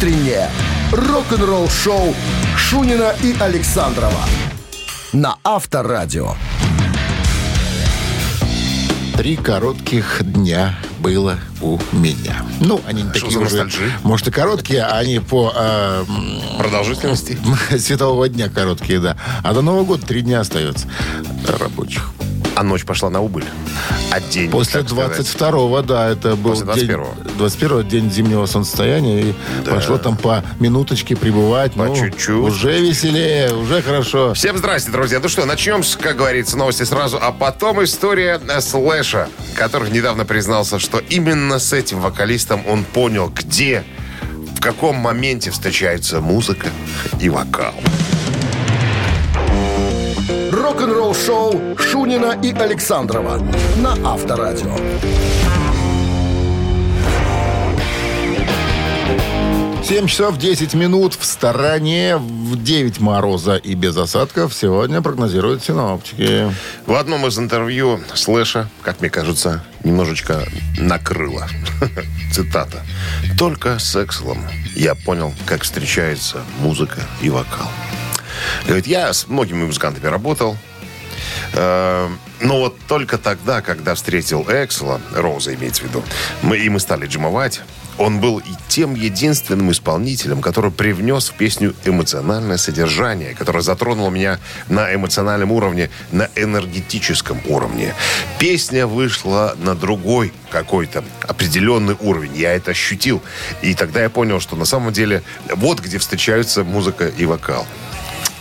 утреннее 0.00 0.48
рок-н-ролл-шоу 0.92 2.14
Шунина 2.56 3.14
и 3.22 3.36
Александрова 3.38 4.24
на 5.12 5.36
Авторадио. 5.44 6.36
Три 9.18 9.36
коротких 9.36 10.22
дня 10.22 10.74
было 11.00 11.38
у 11.60 11.78
меня. 11.92 12.42
Ну, 12.60 12.80
они 12.86 13.02
не 13.02 13.10
такие 13.10 13.38
уже, 13.38 13.68
может, 14.02 14.28
и 14.28 14.30
короткие, 14.30 14.84
а 14.84 14.96
они 14.96 15.18
по 15.18 15.52
э, 15.54 16.04
Продолжительности? 16.56 17.36
светового 17.78 18.26
дня 18.30 18.48
короткие, 18.48 19.00
да. 19.00 19.18
А 19.42 19.52
до 19.52 19.60
Нового 19.60 19.84
года 19.84 20.06
три 20.06 20.22
дня 20.22 20.40
остается 20.40 20.88
рабочих. 21.46 22.10
А 22.60 22.62
ночь 22.62 22.84
пошла 22.84 23.08
на 23.08 23.22
убыль. 23.22 23.46
А 24.12 24.20
день, 24.20 24.50
После 24.50 24.82
так 24.82 24.90
сказать. 24.90 25.20
22-го, 25.20 25.80
да, 25.80 26.10
это 26.10 26.36
был 26.36 26.50
После 26.50 26.74
день, 26.74 26.90
21-го. 26.90 27.30
21 27.38 27.88
день 27.88 28.10
зимнего 28.10 28.44
солнцестояния, 28.44 29.30
и 29.30 29.34
пошло 29.64 29.96
там 29.96 30.18
по 30.18 30.44
минуточке 30.58 31.16
прибывать. 31.16 31.72
По 31.72 31.86
ну, 31.86 31.96
чуть-чуть. 31.96 32.28
Уже 32.28 32.78
веселее, 32.78 33.54
уже 33.54 33.80
хорошо. 33.80 34.34
Всем 34.34 34.58
здрасте, 34.58 34.90
друзья. 34.90 35.20
Ну 35.20 35.30
что, 35.30 35.46
начнем, 35.46 35.82
с, 35.82 35.96
как 35.96 36.18
говорится, 36.18 36.58
новости 36.58 36.82
сразу, 36.82 37.18
а 37.18 37.32
потом 37.32 37.82
история 37.82 38.38
Слэша, 38.60 39.30
который 39.54 39.90
недавно 39.90 40.26
признался, 40.26 40.78
что 40.78 40.98
именно 40.98 41.58
с 41.58 41.72
этим 41.72 42.02
вокалистом 42.02 42.62
он 42.68 42.84
понял, 42.84 43.32
где, 43.34 43.84
в 44.54 44.60
каком 44.60 44.96
моменте 44.96 45.50
встречаются 45.50 46.20
музыка 46.20 46.68
и 47.22 47.30
вокал. 47.30 47.72
Рок-н-ролл-шоу 50.70 51.76
Шунина 51.78 52.38
и 52.44 52.52
Александрова 52.52 53.38
на 53.78 53.92
Авторадио. 54.08 54.72
7 59.82 60.06
часов 60.06 60.38
10 60.38 60.74
минут 60.74 61.14
в 61.14 61.24
стороне, 61.24 62.18
в 62.18 62.62
9 62.62 63.00
мороза 63.00 63.56
и 63.56 63.74
без 63.74 63.96
осадков 63.96 64.54
сегодня 64.54 65.02
прогнозируют 65.02 65.64
синоптики. 65.64 66.54
В 66.86 66.94
одном 66.94 67.26
из 67.26 67.36
интервью 67.36 67.98
Слэша, 68.14 68.68
как 68.82 69.00
мне 69.00 69.10
кажется, 69.10 69.64
немножечко 69.82 70.46
накрыло. 70.78 71.48
Цитата. 72.32 72.84
«Только 73.36 73.80
с 73.80 74.00
Экселом 74.00 74.38
я 74.76 74.94
понял, 74.94 75.34
как 75.46 75.64
встречается 75.64 76.44
музыка 76.60 77.00
и 77.22 77.28
вокал». 77.28 77.66
Говорит, 78.66 78.86
я 78.86 79.12
с 79.12 79.28
многими 79.28 79.64
музыкантами 79.64 80.06
работал, 80.06 80.56
э, 81.52 82.08
но 82.40 82.58
вот 82.58 82.78
только 82.88 83.18
тогда, 83.18 83.60
когда 83.60 83.94
встретил 83.94 84.46
Эксела, 84.48 85.00
Роуза 85.14 85.54
имеется 85.54 85.82
в 85.82 85.86
виду, 85.86 86.02
мы, 86.42 86.58
и 86.58 86.68
мы 86.68 86.80
стали 86.80 87.06
джимовать, 87.06 87.60
он 88.00 88.18
был 88.18 88.38
и 88.38 88.52
тем 88.68 88.94
единственным 88.94 89.70
исполнителем, 89.70 90.40
который 90.40 90.70
привнес 90.70 91.28
в 91.28 91.34
песню 91.34 91.74
эмоциональное 91.84 92.56
содержание, 92.56 93.34
которое 93.34 93.60
затронуло 93.60 94.08
меня 94.08 94.38
на 94.68 94.94
эмоциональном 94.94 95.52
уровне, 95.52 95.90
на 96.10 96.30
энергетическом 96.34 97.42
уровне. 97.46 97.94
Песня 98.38 98.86
вышла 98.86 99.54
на 99.62 99.74
другой 99.74 100.32
какой-то 100.50 101.04
определенный 101.28 101.94
уровень. 102.00 102.34
Я 102.36 102.54
это 102.54 102.70
ощутил. 102.70 103.22
И 103.60 103.74
тогда 103.74 104.00
я 104.02 104.08
понял, 104.08 104.40
что 104.40 104.56
на 104.56 104.64
самом 104.64 104.94
деле 104.94 105.22
вот 105.54 105.80
где 105.80 105.98
встречаются 105.98 106.64
музыка 106.64 107.08
и 107.08 107.26
вокал. 107.26 107.66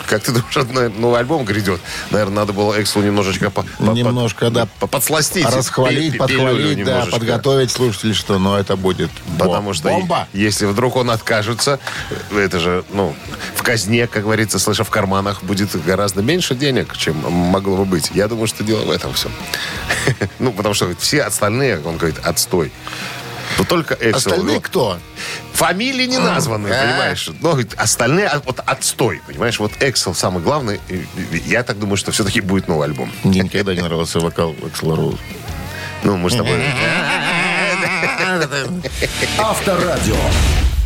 Как 0.09 0.23
ты 0.23 0.31
думаешь, 0.31 0.57
одно- 0.57 0.89
новый 0.89 1.19
альбом 1.19 1.45
грядет? 1.45 1.79
Наверное, 2.09 2.37
надо 2.37 2.51
было 2.53 2.81
Эксу 2.81 2.99
немножечко 3.01 3.51
по, 3.51 3.61
по- 3.61 3.91
Немножко, 3.91 4.45
по- 4.45 4.51
да, 4.51 4.67
по- 4.79 4.87
подсластить. 4.87 5.45
Расхвалить, 5.45 6.13
Пи- 6.13 6.17
подхвалить, 6.17 6.83
да, 6.83 7.05
подготовить 7.11 7.69
слушателей, 7.69 8.13
что, 8.15 8.39
но 8.39 8.57
это 8.57 8.75
будет 8.75 9.11
Потому 9.37 9.73
что 9.73 9.89
бомба. 9.89 10.27
если 10.33 10.65
вдруг 10.65 10.95
он 10.95 11.11
откажется, 11.11 11.79
это 12.35 12.59
же, 12.59 12.83
ну, 12.91 13.15
в 13.55 13.61
казне, 13.61 14.07
как 14.07 14.23
говорится, 14.23 14.57
слыша 14.57 14.83
в 14.83 14.89
карманах, 14.89 15.43
будет 15.43 15.69
гораздо 15.85 16.23
меньше 16.23 16.55
денег, 16.55 16.97
чем 16.97 17.17
могло 17.29 17.77
бы 17.77 17.85
быть. 17.85 18.09
Я 18.15 18.27
думаю, 18.27 18.47
что 18.47 18.63
дело 18.63 18.83
в 18.85 18.91
этом 18.91 19.13
все. 19.13 19.29
Ну, 20.39 20.51
потому 20.53 20.73
что 20.73 20.89
все 20.97 21.21
остальные, 21.21 21.81
он 21.85 21.97
говорит, 21.97 22.17
отстой. 22.23 22.71
Но 23.59 23.65
только 23.65 23.93
Эксел. 23.95 24.15
Остальные 24.15 24.55
ну, 24.55 24.61
кто? 24.61 24.97
Фамилии 25.51 26.05
не 26.05 26.17
названы, 26.17 26.69
А. 26.69 26.87
понимаешь? 26.87 27.29
Но 27.41 27.51
говорит, 27.51 27.73
остальные, 27.77 28.27
а, 28.27 28.41
вот 28.45 28.61
отстой, 28.65 29.21
понимаешь? 29.27 29.59
Вот 29.59 29.73
Эксел 29.81 30.15
самый 30.15 30.41
главный. 30.41 30.79
Я 31.45 31.63
так 31.63 31.77
думаю, 31.77 31.97
что 31.97 32.13
все-таки 32.13 32.39
будет 32.39 32.69
новый 32.69 32.87
альбом. 32.87 33.11
Мне 33.25 33.41
никогда 33.41 33.75
не 33.75 33.81
нравился 33.81 34.21
вокал 34.21 34.55
Эксла 34.65 34.95
Роуз. 34.95 35.19
Ну, 36.03 36.15
мы 36.15 36.29
с 36.29 36.35
тобой... 36.37 36.63
Авторадио. 39.37 40.15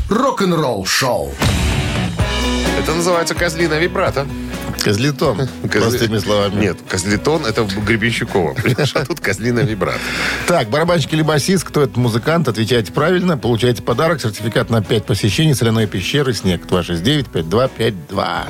Рок-н-ролл-шоу. 0.10 1.32
Это 2.80 2.94
называется 2.94 3.36
козлиная 3.36 3.80
вибрато. 3.80 4.28
Козлетон, 4.84 5.48
Козли- 5.64 5.80
простыми 5.80 6.18
словами. 6.20 6.60
Нет, 6.60 6.78
козлетон 6.90 7.46
это 7.46 7.64
Гребенщикова. 7.64 8.56
А 8.96 9.06
тут 9.06 9.22
козлиная 9.22 9.64
вибрато. 9.64 10.00
Так, 10.46 10.70
барабанщик 10.70 11.14
или 11.14 11.22
басист, 11.22 11.64
кто 11.64 11.82
этот 11.84 11.96
музыкант, 11.96 12.50
отвечайте 12.50 12.92
правильно, 12.92 13.38
получаете 13.38 13.82
подарок, 13.82 14.20
сертификат 14.22 14.70
на 14.70 14.82
5 14.84 15.06
посещений 15.06 15.56
соляной 15.56 15.88
пещеры 15.88 16.34
«Снег» 16.34 16.66
269-5252. 16.68 18.48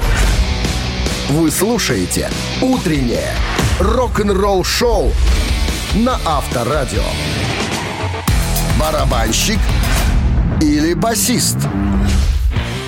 Вы 1.29 1.51
слушаете 1.51 2.29
«Утреннее 2.61 3.31
рок-н-ролл-шоу» 3.79 5.11
на 5.95 6.19
Авторадио. 6.25 7.03
Барабанщик 8.79 9.59
или 10.61 10.93
басист? 10.95 11.57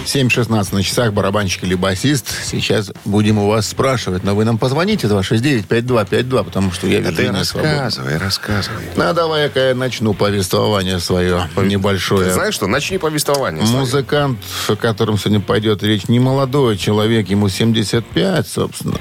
7.16 0.05 0.75
на 0.75 0.83
часах, 0.83 1.13
барабанщик 1.13 1.63
или 1.63 1.73
басист. 1.75 2.27
Сейчас 2.45 2.91
будем 3.05 3.39
у 3.39 3.47
вас 3.47 3.67
спрашивать, 3.67 4.23
но 4.23 4.35
вы 4.35 4.45
нам 4.45 4.57
позвоните 4.57 5.07
269-5252, 5.07 6.43
потому 6.43 6.71
что 6.71 6.87
я 6.87 6.99
вижу, 6.99 7.15
Ты 7.15 7.31
рассказывай, 7.31 8.17
рассказывай. 8.17 8.83
Ну, 8.95 9.13
давай-ка 9.13 9.69
я 9.69 9.75
начну 9.75 10.13
повествование 10.13 10.99
свое 10.99 11.49
небольшое. 11.57 12.27
Ты 12.27 12.33
знаешь 12.33 12.53
что? 12.53 12.67
Начни 12.67 12.97
повествование. 12.97 13.65
свое. 13.65 13.79
Музыкант, 13.79 14.39
о 14.67 14.75
котором 14.75 15.17
сегодня 15.17 15.39
пойдет 15.39 15.81
речь, 15.83 16.07
не 16.07 16.19
молодой 16.19 16.77
человек, 16.77 17.29
ему 17.29 17.49
75, 17.49 18.47
собственно. 18.47 18.99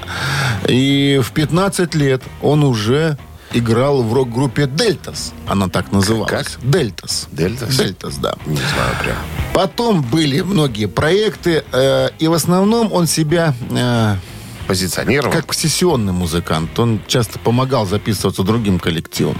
И 0.67 1.21
в 1.23 1.31
15 1.31 1.93
лет 1.95 2.23
он 2.41 2.63
уже 2.63 3.17
играл 3.57 4.03
в 4.03 4.13
рок-группе 4.13 4.67
«Дельтас». 4.67 5.33
Она 5.47 5.67
так 5.69 5.91
называлась. 5.91 6.29
Как? 6.29 6.47
«Дельтас». 6.61 7.27
Дельтас? 7.31 7.75
«Дельтас», 7.75 8.15
да. 8.17 8.35
Не 8.45 8.57
знаю 8.57 8.95
прям. 9.01 9.17
Потом 9.53 10.01
были 10.01 10.41
многие 10.41 10.87
проекты, 10.87 11.63
э, 11.71 12.09
и 12.19 12.27
в 12.27 12.33
основном 12.33 12.91
он 12.91 13.07
себя 13.07 13.53
э, 13.71 14.15
Позиционировал. 14.67 15.31
как 15.31 15.53
сессионный 15.53 16.11
музыкант. 16.13 16.77
Он 16.79 16.99
часто 17.07 17.39
помогал 17.39 17.85
записываться 17.85 18.43
другим 18.43 18.79
коллективам. 18.79 19.37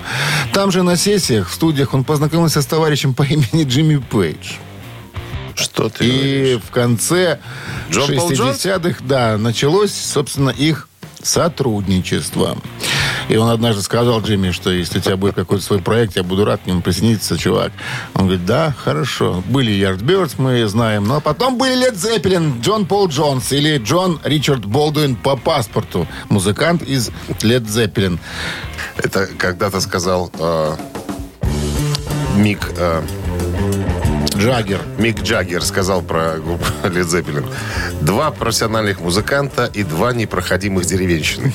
Там 0.53 0.71
же 0.71 0.83
на 0.83 0.95
сессиях, 0.95 1.49
в 1.49 1.53
студиях 1.53 1.93
он 1.93 2.03
познакомился 2.03 2.61
с 2.61 2.65
товарищем 2.65 3.13
по 3.13 3.23
имени 3.23 3.63
Джимми 3.63 3.97
Пейдж. 3.97 4.53
Что 5.55 5.89
ты 5.89 6.05
И 6.05 6.11
говоришь? 6.11 6.61
в 6.67 6.71
конце 6.71 7.39
Джон 7.89 8.15
Пол 8.15 8.31
Джонс? 8.33 8.65
60-х, 8.65 8.99
да, 9.05 9.37
началось, 9.37 9.93
собственно, 9.93 10.49
их 10.49 10.87
сотрудничество. 11.23 12.57
И 13.27 13.37
он 13.37 13.49
однажды 13.49 13.81
сказал 13.81 14.21
Джимми, 14.21 14.51
что 14.51 14.71
если 14.71 14.99
у 14.99 15.01
тебя 15.01 15.17
будет 15.17 15.35
какой-то 15.35 15.63
свой 15.63 15.81
проект, 15.81 16.15
я 16.15 16.23
буду 16.23 16.45
рад 16.45 16.61
к 16.63 16.67
нему 16.67 16.81
присоединиться, 16.81 17.37
чувак. 17.37 17.71
Он 18.13 18.25
говорит, 18.25 18.45
да, 18.45 18.73
хорошо. 18.77 19.43
Были 19.47 19.71
Yardbirds, 19.71 20.35
мы 20.37 20.67
знаем. 20.67 21.05
Но 21.05 21.21
потом 21.21 21.57
были 21.57 21.75
Лед 21.75 21.97
Зеппелин, 21.97 22.61
Джон 22.61 22.85
Пол 22.85 23.07
Джонс 23.07 23.51
или 23.51 23.77
Джон 23.77 24.19
Ричард 24.23 24.65
Болдуин 24.65 25.15
по 25.15 25.35
паспорту. 25.35 26.07
Музыкант 26.29 26.83
из 26.83 27.09
Лед 27.41 27.67
Зеппелин. 27.69 28.19
Это 28.97 29.27
когда-то 29.37 29.81
сказал 29.81 30.31
э, 30.39 30.75
Мик, 32.37 32.71
э, 32.77 33.01
Джаггер. 34.37 34.81
Мик 34.97 35.21
Джаггер 35.21 35.63
сказал 35.63 36.01
про 36.01 36.37
группу 36.37 36.65
Led 36.83 37.05
Zeppelin. 37.05 37.45
Два 38.01 38.31
профессиональных 38.31 38.99
музыканта 38.99 39.69
и 39.73 39.83
два 39.83 40.13
непроходимых 40.13 40.85
деревенщины. 40.85 41.53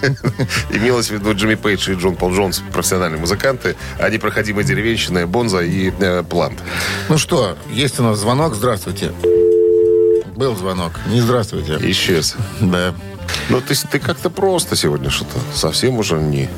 Имелось 0.70 1.08
в 1.08 1.14
виду 1.14 1.34
Джимми 1.34 1.54
Пейдж 1.54 1.90
и 1.90 1.94
Джон 1.94 2.16
Пол 2.16 2.32
Джонс, 2.32 2.62
профессиональные 2.72 3.20
музыканты, 3.20 3.76
а 3.98 4.08
непроходимые 4.10 4.64
деревенщины 4.64 5.26
Бонза 5.26 5.60
и 5.60 5.92
э, 5.98 6.22
Плант. 6.22 6.58
Ну 7.08 7.18
что, 7.18 7.56
есть 7.70 7.98
у 8.00 8.02
нас 8.02 8.18
звонок. 8.18 8.54
Здравствуйте. 8.54 9.12
Был 10.36 10.56
звонок. 10.56 10.92
Не 11.06 11.20
здравствуйте. 11.20 11.76
Исчез. 11.90 12.36
Да. 12.60 12.94
Ну, 13.48 13.60
ты, 13.60 13.74
ты 13.74 13.98
как-то 13.98 14.30
просто 14.30 14.76
сегодня 14.76 15.10
что-то. 15.10 15.38
Совсем 15.54 15.98
уже 15.98 16.16
не... 16.16 16.48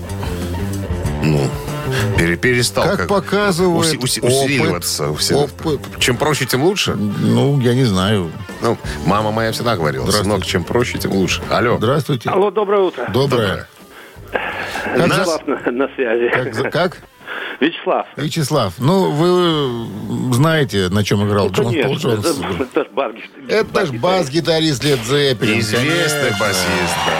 Ну, 1.22 1.48
перестал. 2.40 2.84
Как 2.84 3.08
показывает 3.08 3.94
уси- 3.94 3.98
уси- 3.98 4.20
опыт, 4.20 4.32
усиливаться. 4.44 5.04
Уси- 5.04 5.34
опыт. 5.34 5.80
Чем 5.98 6.16
проще, 6.16 6.46
тем 6.46 6.62
лучше. 6.64 6.94
Ну, 6.94 7.60
я 7.60 7.74
не 7.74 7.84
знаю. 7.84 8.30
Ну, 8.60 8.78
мама 9.06 9.30
моя 9.32 9.52
всегда 9.52 9.76
говорила, 9.76 10.04
Здравствуйте. 10.06 10.30
сынок, 10.34 10.46
чем 10.46 10.64
проще, 10.64 10.98
тем 10.98 11.12
лучше. 11.12 11.42
Алло. 11.50 11.76
Здравствуйте. 11.78 12.30
Алло, 12.30 12.50
доброе 12.50 12.82
утро. 12.82 13.08
Доброе. 13.12 13.66
Как, 14.30 14.96
Нас- 15.08 15.16
за- 15.16 15.24
Влад 15.24 15.46
на, 15.46 15.70
на 15.72 15.88
связи. 15.94 16.52
как 16.52 16.72
как? 16.72 16.98
Вячеслав. 17.60 18.06
Вячеслав, 18.16 18.74
ну, 18.78 19.10
вы 19.12 20.34
знаете, 20.34 20.88
на 20.88 21.04
чем 21.04 21.26
играл 21.28 21.46
Ну, 21.48 21.52
Джон 21.52 21.82
Пол 21.84 21.96
Джонс? 21.96 22.26
это, 22.26 22.62
это 22.64 22.84
ж 22.84 22.88
бас, 22.92 23.12
Это 23.48 23.86
ж 23.86 23.90
бас-гитарист 23.92 24.82
Лед 24.82 24.98
Зеппелин. 25.06 25.60
Известный 25.60 26.30
басист, 26.40 26.96
да. 27.06 27.12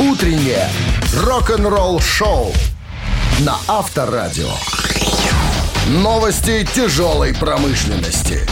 Утреннее 0.00 0.68
рок-н-ролл-шоу 1.14 2.52
на 3.40 3.56
Авторадио. 3.66 4.50
Новости 5.88 6.66
тяжелой 6.72 7.34
промышленности. 7.34 8.46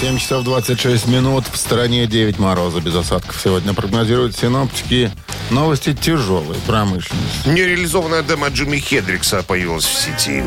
7 0.00 0.18
часов 0.18 0.44
26 0.44 1.06
минут. 1.06 1.44
В 1.50 1.56
стороне 1.56 2.06
9 2.06 2.38
мороза 2.38 2.80
без 2.80 2.94
осадков. 2.94 3.40
Сегодня 3.42 3.72
прогнозируют 3.72 4.36
синоптики. 4.36 5.12
Новости 5.50 5.94
тяжелой 5.94 6.56
промышленности. 6.66 7.48
Нереализованная 7.48 8.22
демо 8.22 8.48
Джимми 8.48 8.78
Хедрикса 8.78 9.44
появилась 9.44 9.84
в 9.84 9.94
сети. 9.94 10.42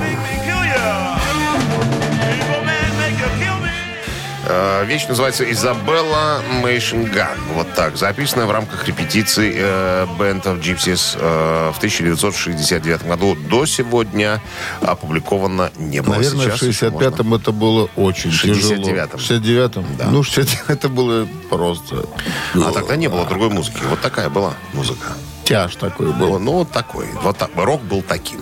Э, 4.49 4.83
Вещь 4.85 5.05
называется 5.07 5.49
«Изабелла 5.51 6.41
Мэйшн 6.61 7.03
Ган». 7.03 7.37
Вот 7.53 7.71
так. 7.75 7.97
Записанная 7.97 8.47
в 8.47 8.51
рамках 8.51 8.87
репетиции 8.87 9.53
э, 9.55 10.07
Band 10.17 10.43
of 10.43 10.59
Gypsies 10.59 11.17
э, 11.19 11.71
в 11.71 11.77
1969 11.77 13.05
году. 13.05 13.35
До 13.35 13.67
сегодня 13.67 14.41
опубликовано 14.81 15.71
не 15.77 16.01
было. 16.01 16.15
Наверное, 16.15 16.45
Сейчас 16.45 16.61
в 16.61 16.83
65-м 16.83 17.35
это 17.35 17.51
было 17.51 17.89
очень 17.95 18.31
тяжело. 18.31 18.75
69-м. 18.75 19.19
В 19.19 19.21
69-м? 19.21 19.85
Да. 19.97 20.05
Ну, 20.05 20.23
69 20.23 20.63
это 20.67 20.89
было 20.89 21.27
просто... 21.49 22.07
А 22.55 22.71
тогда 22.71 22.95
не 22.95 23.07
было 23.07 23.25
другой 23.25 23.49
музыки. 23.49 23.81
Вот 23.87 24.01
такая 24.01 24.29
была 24.29 24.53
музыка. 24.73 25.09
Тяж 25.43 25.75
такой 25.75 26.11
был. 26.13 26.39
Ну, 26.39 26.53
вот 26.53 26.71
такой. 26.71 27.07
Вот 27.21 27.37
так. 27.37 27.51
Рок 27.55 27.81
был 27.83 28.01
таким. 28.01 28.39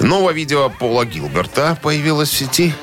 Новое 0.00 0.32
видео 0.32 0.70
Пола 0.70 1.04
Гилберта 1.04 1.78
появилось 1.82 2.30
в 2.30 2.36
сети. 2.36 2.74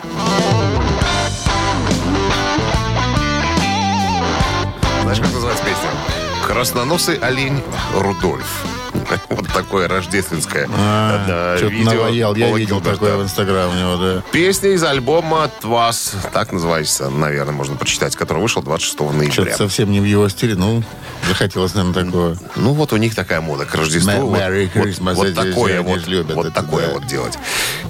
«Красноносый 6.45 7.17
олень 7.17 7.61
Рудольф». 7.95 8.65
Вот 9.29 9.47
такое 9.47 9.87
рождественское 9.87 10.67
А, 10.71 11.25
да, 11.27 11.57
что-то 11.57 11.73
видео 11.73 11.91
наваял. 11.93 12.35
Я 12.35 12.55
видел 12.55 12.81
такое 12.81 13.17
в 13.17 13.23
Инстаграме 13.23 13.71
у 13.73 13.79
него, 13.79 13.97
да. 13.97 14.23
Песня 14.31 14.71
из 14.71 14.83
альбома 14.83 15.49
«Твас», 15.61 16.13
так 16.31 16.51
называется, 16.51 17.09
наверное, 17.09 17.53
можно 17.53 17.75
прочитать, 17.75 18.15
который 18.15 18.39
вышел 18.39 18.61
26 18.61 18.93
Что-то 18.93 19.13
ноября. 19.13 19.57
совсем 19.57 19.91
не 19.91 19.99
в 19.99 20.05
его 20.05 20.29
стиле. 20.29 20.55
Ну, 20.55 20.83
захотелось, 21.27 21.73
наверное, 21.73 22.05
такое. 22.05 22.37
Ну, 22.55 22.73
вот 22.73 22.93
у 22.93 22.97
них 22.97 23.15
такая 23.15 23.41
мода 23.41 23.65
к 23.65 23.73
Рождеству. 23.75 24.11
Вот- 24.11 25.35
такое 25.35 25.81
вот, 25.81 26.07
любят 26.07 26.35
вот 26.35 26.53
такое 26.53 26.87
да. 26.87 26.93
вот 26.93 27.07
делать. 27.07 27.37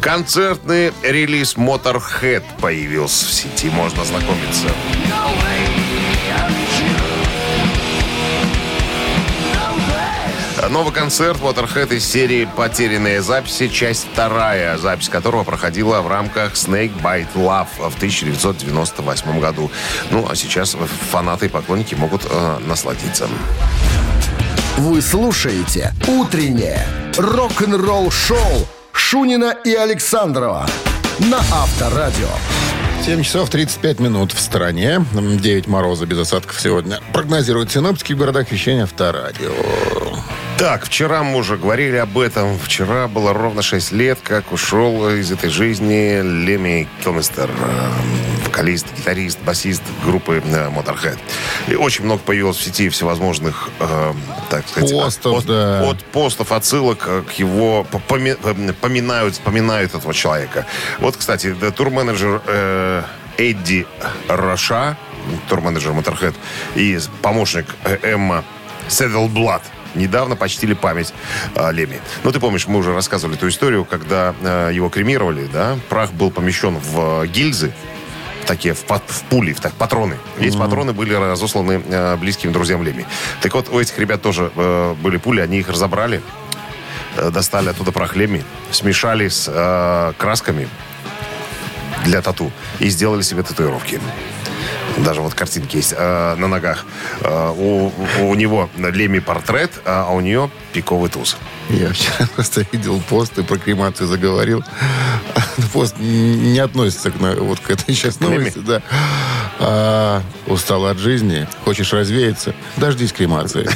Концертный 0.01 0.94
релиз 1.03 1.56
Motorhead 1.56 2.44
появился 2.61 3.25
в 3.25 3.33
сети. 3.33 3.69
Можно 3.69 4.01
ознакомиться. 4.03 4.67
Новый 10.69 10.94
концерт 10.94 11.39
Motorhead 11.42 11.95
из 11.95 12.06
серии 12.06 12.48
«Потерянные 12.56 13.21
записи», 13.21 13.68
часть 13.68 14.07
вторая, 14.12 14.77
запись 14.77 15.10
которого 15.10 15.44
проходила 15.44 16.01
в 16.01 16.07
рамках 16.07 16.54
Snake 16.54 16.94
Bite 17.01 17.33
Love 17.36 17.68
в 17.77 17.95
1998 17.98 19.39
году. 19.39 19.71
Ну, 20.10 20.27
а 20.30 20.36
сейчас 20.36 20.77
фанаты 21.12 21.48
и 21.48 21.50
поклонники 21.50 21.95
могут 21.95 22.25
э, 22.30 22.57
насладиться. 22.65 23.27
Вы 24.77 25.01
слушаете 25.01 25.94
«Утреннее 26.07 26.86
рок-н-ролл-шоу» 27.18 28.68
Шунина 28.92 29.56
и 29.63 29.74
Александрова 29.74 30.68
на 31.19 31.38
Авторадио. 31.38 32.30
7 33.06 33.21
часов 33.21 33.50
35 33.50 34.00
минут 34.00 34.31
в 34.31 34.39
стороне. 34.39 35.06
9 35.13 35.68
мороза 35.68 36.06
без 36.06 36.19
осадков 36.19 36.59
сегодня. 36.59 37.00
Прогнозируют 37.12 37.71
синоптики 37.71 38.13
в 38.13 38.18
городах 38.18 38.50
вещания 38.51 38.83
Авторадио. 38.83 39.51
Так, 40.57 40.85
вчера 40.85 41.23
мы 41.23 41.38
уже 41.38 41.57
говорили 41.57 41.97
об 41.97 42.17
этом. 42.17 42.57
Вчера 42.57 43.07
было 43.07 43.33
ровно 43.33 43.61
6 43.61 43.91
лет, 43.91 44.19
как 44.23 44.51
ушел 44.51 45.09
из 45.09 45.31
этой 45.31 45.50
жизни 45.50 46.21
Леми 46.21 46.88
Килмистер, 47.03 47.50
э, 47.50 48.45
вокалист, 48.45 48.85
гитарист, 48.95 49.39
басист 49.41 49.81
группы 50.05 50.41
э, 50.45 50.69
Motorhead. 50.69 51.17
И 51.67 51.75
очень 51.75 52.05
много 52.05 52.21
появилось 52.21 52.57
в 52.57 52.63
сети 52.63 52.88
всевозможных, 52.89 53.69
э, 53.79 54.13
так 54.50 54.67
сказать, 54.69 54.91
Постов, 54.91 55.39
от, 55.39 55.45
да. 55.47 55.81
от 55.89 56.03
постов, 56.05 56.51
отсылок 56.51 56.99
к 56.99 57.31
его 57.33 57.83
по- 57.83 57.97
поми- 58.15 58.73
поминают, 58.79 59.38
поминают 59.39 59.95
этого 59.95 60.13
человека. 60.13 60.65
Вот, 60.99 61.17
кстати, 61.17 61.53
турменеджер 61.75 62.41
э, 62.45 63.03
Эдди 63.38 63.85
Роша, 64.29 64.97
турменеджер 65.49 65.91
Motorhead, 65.91 66.35
и 66.75 66.99
помощник 67.21 67.65
Эмма 68.03 68.45
Седлблад 68.88 69.63
недавно 69.95 70.36
почтили 70.36 70.74
память 70.74 71.13
о 71.56 71.72
Леме. 71.72 72.00
Ну, 72.24 72.31
ты 72.31 72.40
помнишь, 72.40 72.68
мы 72.68 72.80
уже 72.80 72.94
рассказывали 72.94 73.38
эту 73.38 73.48
историю, 73.48 73.86
когда 73.86 74.34
э, 74.42 74.72
его 74.74 74.90
кремировали, 74.90 75.48
да, 75.51 75.78
прах 75.90 76.12
был 76.12 76.31
помещен 76.31 76.78
в 76.78 77.24
э, 77.24 77.28
гильзы, 77.28 77.74
такие 78.45 78.74
в, 78.74 78.84
пат- 78.84 79.07
в 79.07 79.24
пули, 79.24 79.54
в 79.54 79.60
так, 79.60 79.74
патроны. 79.74 80.18
Эти 80.40 80.57
патроны 80.57 80.94
были 80.94 81.13
разосланы 81.13 81.81
э, 81.88 82.16
близким 82.18 82.51
друзьям 82.51 82.84
Леми. 82.84 83.06
Так 83.42 83.54
вот, 83.54 83.69
у 83.69 83.80
этих 83.80 83.98
ребят 84.00 84.22
тоже 84.22 84.51
э, 84.56 84.95
были 85.01 85.18
пули, 85.18 85.42
они 85.42 85.60
их 85.60 85.69
разобрали, 85.69 86.22
э, 87.18 87.30
достали 87.30 87.69
оттуда 87.69 87.92
прах 87.92 88.16
Леми, 88.16 88.44
смешали 88.72 89.28
с 89.28 89.45
э, 89.48 90.13
красками 90.18 90.68
для 92.04 92.22
тату 92.22 92.51
и 92.80 92.90
сделали 92.90 93.22
себе 93.22 93.44
татуировки. 93.44 94.02
Даже 94.97 95.21
вот 95.21 95.33
картинки 95.33 95.77
есть 95.77 95.93
э, 95.97 96.35
на 96.35 96.47
ногах. 96.47 96.85
Э, 97.21 97.51
у, 97.57 97.91
у 98.21 98.35
него 98.35 98.69
Леми 98.77 99.19
портрет, 99.19 99.71
а 99.85 100.11
у 100.13 100.19
нее 100.21 100.49
пиковый 100.71 101.09
туз. 101.09 101.37
Я 101.69 101.91
вчера 101.93 102.27
просто 102.35 102.65
видел 102.71 103.01
пост 103.09 103.37
и 103.39 103.43
про 103.43 103.57
кремацию 103.57 104.07
заговорил. 104.07 104.63
Пост 105.73 105.95
не 105.99 106.59
относится 106.59 107.09
к, 107.11 107.19
на- 107.19 107.35
вот 107.35 107.59
к 107.59 107.69
этой 107.71 107.95
сейчас 107.95 108.19
Леми? 108.21 108.35
новости, 108.37 108.59
да. 108.59 108.81
А, 109.59 110.21
устал 110.47 110.85
от 110.85 110.97
жизни, 110.97 111.47
хочешь 111.65 111.93
развеяться, 111.93 112.53
дождись 112.77 113.13
кремации. 113.13 113.67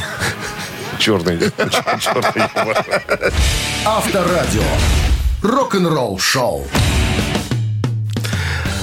Черный, 0.99 1.37
черный. 1.99 2.43
Авторадио. 3.85 4.63
Рок-н-ролл-шоу. 5.43 6.65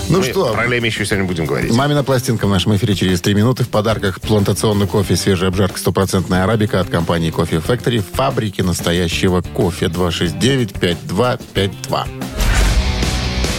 Ну 0.08 0.18
Мы 0.18 0.24
что, 0.24 0.52
Про 0.52 0.66
Леми 0.66 0.86
еще 0.86 1.06
сегодня 1.06 1.24
будем 1.24 1.46
говорить. 1.46 1.72
Мамина 1.72 2.04
пластинка 2.04 2.46
в 2.46 2.50
нашем 2.50 2.76
эфире 2.76 2.94
через 2.94 3.22
три 3.22 3.34
минуты. 3.34 3.64
В 3.64 3.68
подарках 3.68 4.20
плантационный 4.20 4.86
кофе, 4.86 5.16
свежая 5.16 5.48
обжарка, 5.48 5.78
стопроцентная 5.78 6.44
арабика 6.44 6.80
от 6.80 6.90
компании 6.90 7.30
Кофе 7.30 7.56
Factory, 7.56 8.02
фабрики 8.02 8.60
настоящего 8.60 9.40
кофе 9.40 9.86
269-5252. 9.86 12.06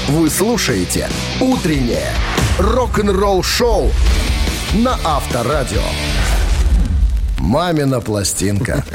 Вы 0.10 0.30
слушаете 0.30 1.10
«Утреннее 1.42 2.12
рок-н-ролл-шоу» 2.60 3.92
на 4.76 5.00
Авторадио. 5.04 5.82
«Мамина 7.40 8.02
пластинка». 8.02 8.86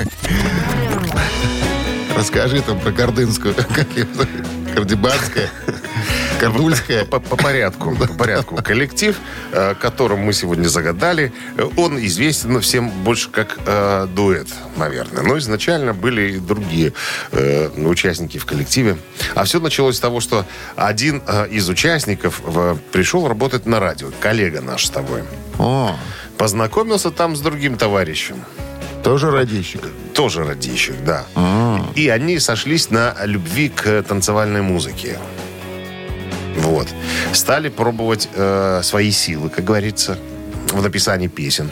Расскажи 2.16 2.60
там 2.60 2.78
про 2.78 2.92
Кардынскую, 2.92 3.54
как 3.54 3.88
ее? 3.96 4.06
Кардебанская, 4.74 5.50
Кардульская. 6.40 7.04
По, 7.04 7.20
по 7.20 7.36
порядку, 7.36 7.94
по 7.94 8.06
порядку. 8.06 8.56
Коллектив, 8.56 9.16
э, 9.52 9.74
которым 9.74 10.20
мы 10.20 10.32
сегодня 10.32 10.68
загадали, 10.68 11.32
э, 11.56 11.68
он 11.76 11.98
известен 11.98 12.60
всем 12.60 12.90
больше 12.90 13.30
как 13.30 13.58
э, 13.66 14.06
дуэт, 14.14 14.48
наверное. 14.76 15.22
Но 15.22 15.38
изначально 15.38 15.92
были 15.92 16.32
и 16.32 16.38
другие 16.38 16.92
э, 17.32 17.68
участники 17.68 18.38
в 18.38 18.46
коллективе. 18.46 18.96
А 19.34 19.44
все 19.44 19.60
началось 19.60 19.96
с 19.96 20.00
того, 20.00 20.20
что 20.20 20.46
один 20.76 21.22
э, 21.26 21.48
из 21.48 21.68
участников 21.68 22.40
э, 22.44 22.76
пришел 22.92 23.28
работать 23.28 23.66
на 23.66 23.78
радио, 23.80 24.10
коллега 24.20 24.60
наш 24.60 24.86
с 24.86 24.90
тобой. 24.90 25.22
О, 25.58 25.96
Познакомился 26.38 27.10
там 27.10 27.36
с 27.36 27.40
другим 27.40 27.76
товарищем. 27.76 28.36
Тоже 29.04 29.30
радищик. 29.30 29.82
Тоже 30.14 30.42
радищик, 30.44 30.94
да. 31.04 31.26
И 31.94 32.08
они 32.08 32.38
сошлись 32.38 32.90
на 32.90 33.14
любви 33.24 33.68
к 33.68 34.02
танцевальной 34.02 34.62
музыке. 34.62 35.18
Вот. 36.60 36.88
Стали 37.32 37.68
пробовать 37.68 38.28
э, 38.34 38.80
свои 38.82 39.10
силы, 39.10 39.48
как 39.50 39.64
говорится, 39.64 40.18
в 40.72 40.82
написании 40.82 41.26
песен. 41.28 41.70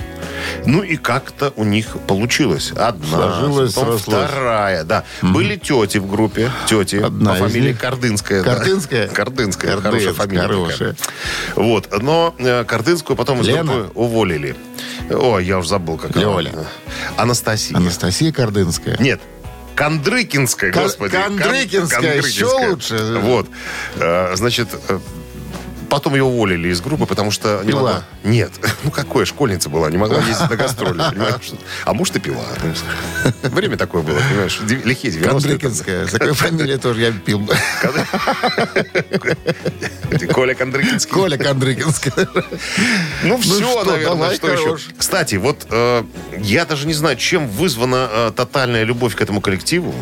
Ну 0.67 0.83
и 0.83 0.97
как-то 0.97 1.53
у 1.57 1.65
них 1.65 1.97
получилось. 2.07 2.73
Одна, 2.73 3.07
Сложилось, 3.07 3.75
потом 3.75 3.99
срослось. 3.99 4.25
вторая, 4.31 4.85
да. 4.85 5.05
Были 5.23 5.57
тети 5.57 5.99
в 5.99 6.09
группе, 6.11 6.51
тети 6.67 6.97
Одна 6.97 7.33
по 7.33 7.37
из 7.37 7.41
фамилии 7.41 7.69
них. 7.69 7.79
Кардынская. 7.81 8.43
да. 8.43 8.55
Кардынская? 8.57 9.09
Кардынская, 9.09 9.77
хорошая 9.77 10.13
Кардынская, 10.13 10.15
фамилия. 10.15 10.43
такая. 10.43 10.59
хорошая. 10.65 10.97
Вот, 11.55 12.03
но 12.03 12.35
э, 12.39 12.65
Кардынскую 12.65 13.17
потом 13.17 13.41
из 13.43 13.47
Лена? 13.49 13.73
группы 13.73 13.91
уволили. 13.95 14.57
О, 15.11 15.39
я 15.39 15.59
уже 15.59 15.69
забыл, 15.69 15.97
как 15.97 16.13
она. 16.17 16.23
Лёля. 16.25 16.53
Анастасия. 17.17 17.77
Анастасия 17.77 18.33
Кардынская. 18.33 18.97
Нет, 19.01 19.21
Кондрыкинская, 19.79 20.73
Кон- 20.73 20.83
господи. 20.83 21.13
Кондрыкинская, 21.17 22.21
Кон- 22.21 22.29
еще 22.29 22.47
лучше. 22.47 23.17
Вот. 23.21 23.47
Э, 23.97 24.33
Значит, 24.35 24.69
э, 24.89 24.99
потом 25.89 26.15
ее 26.15 26.25
уволили 26.25 26.69
из 26.69 26.81
группы, 26.81 27.07
потому 27.07 27.31
что... 27.31 27.61
не 27.65 27.69
Пила. 27.71 27.81
могла- 27.81 28.03
Нет. 28.25 28.53
Ну, 28.85 28.91
какое, 28.91 29.25
школьница 29.25 29.69
была, 29.69 29.91
не 29.91 29.97
могла 29.99 30.19
ездить 30.19 30.49
на 30.49 30.57
гастроли, 30.57 31.03
понимаешь? 31.11 31.53
А 31.85 31.93
может, 31.95 32.17
и 32.17 32.21
пила. 32.21 32.45
Время 33.43 33.77
такое 33.77 34.03
было, 34.03 34.19
понимаешь? 34.19 34.61
Лихие 34.85 35.13
90-е. 35.13 35.29
Кондрыкинская. 35.31 36.07
С 36.07 36.11
такой 36.13 36.33
фамилией 36.35 36.79
тоже 36.79 37.01
я 37.01 37.13
пил. 37.13 37.49
Коля 40.33 40.55
Кондрыкинский. 40.55 41.11
Коля 41.13 41.37
Кондрыкинская. 41.39 42.29
Ну, 43.25 43.39
все, 43.39 43.55
что, 43.59 43.85
наверное, 43.85 44.35
что 44.35 44.51
еще. 44.53 44.77
Кстати, 44.97 45.37
вот 45.37 45.67
э, 45.71 46.05
я 46.39 46.65
даже 46.65 46.87
не 46.87 46.95
знаю, 46.95 47.17
чем 47.17 47.49
вызвана 47.49 48.09
э, 48.11 48.33
тотальная 48.35 48.85
любовь 48.85 49.15
к 49.15 49.21
этому 49.21 49.41
коллективу. 49.41 49.95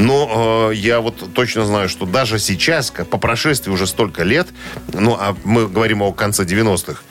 Но 0.00 0.70
э, 0.70 0.74
я 0.76 1.00
вот 1.00 1.34
точно 1.34 1.64
знаю, 1.66 1.88
что 1.88 2.06
даже 2.06 2.38
сейчас, 2.38 2.90
по 2.90 3.18
прошествии 3.18 3.70
уже 3.70 3.86
столько 3.86 4.22
лет, 4.22 4.48
ну, 4.92 5.14
а 5.18 5.36
мы 5.44 5.68
говорим 5.68 6.02
о 6.02 6.12
конце 6.12 6.44
90-х, 6.44 7.02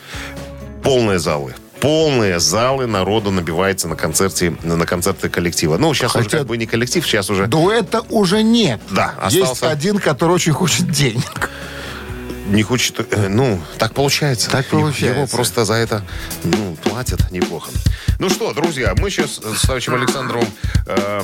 полные 0.82 1.18
залы. 1.18 1.54
Полные 1.80 2.40
залы 2.40 2.86
народу 2.86 3.30
набивается 3.30 3.88
на 3.88 3.96
концерте, 3.96 4.54
на 4.62 4.84
концерты 4.86 5.28
коллектива. 5.30 5.78
Ну, 5.78 5.94
сейчас 5.94 6.14
уже 6.14 6.24
Хотя- 6.24 6.38
как 6.38 6.46
бы 6.48 6.56
не 6.58 6.66
коллектив, 6.66 7.06
сейчас 7.06 7.30
уже 7.30 7.46
Дуэта 7.46 8.02
уже 8.10 8.42
нет. 8.42 8.80
Да, 8.90 9.14
Есть 9.30 9.52
остался- 9.52 9.70
один, 9.70 9.98
который 9.98 10.32
очень 10.32 10.52
хочет 10.52 10.90
денег. 10.90 11.48
не 12.48 12.62
хочет... 12.62 13.00
э, 13.12 13.28
Ну, 13.28 13.60
так 13.78 13.94
получается. 13.94 14.50
Так 14.50 14.66
получается. 14.66 15.18
Его 15.20 15.26
просто 15.28 15.64
за 15.64 15.74
это 15.74 16.02
ну, 16.44 16.76
платят 16.82 17.30
неплохо. 17.30 17.70
Ну 18.18 18.28
что, 18.28 18.52
друзья, 18.52 18.94
мы 18.98 19.08
сейчас 19.08 19.38
с 19.38 19.62
товарищем 19.62 19.94
Александровым 19.94 20.48
э, 20.86 21.22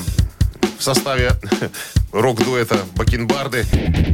в 0.77 0.83
составе 0.83 1.31
рок-дуэта 2.11 2.77
Бакенбарды 2.95 3.61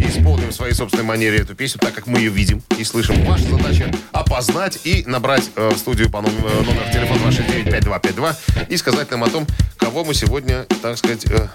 исполним 0.08 0.50
в 0.50 0.54
своей 0.54 0.74
собственной 0.74 1.04
манере 1.06 1.40
эту 1.40 1.56
песню, 1.56 1.80
так 1.80 1.94
как 1.94 2.08
мы 2.08 2.20
ее 2.20 2.30
видим 2.30 2.62
и 2.78 2.84
слышим. 2.84 3.24
Ваша 3.26 3.50
задача 3.50 3.92
опознать 4.12 4.80
и 4.84 5.04
набрать 5.06 5.50
э, 5.56 5.70
в 5.70 5.78
студию 5.78 6.10
по 6.10 6.22
номеру, 6.22 6.48
э, 6.50 6.64
номер 6.64 6.84
телефона 6.92 7.30
269-5252 7.30 8.36
и 8.70 8.78
сказать 8.78 9.10
нам 9.12 9.24
о 9.24 9.30
том, 9.30 9.46
кого 9.78 10.04
мы 10.04 10.14
сегодня, 10.14 10.66
так 10.82 10.98
сказать, 10.98 11.26
э, 11.30 11.48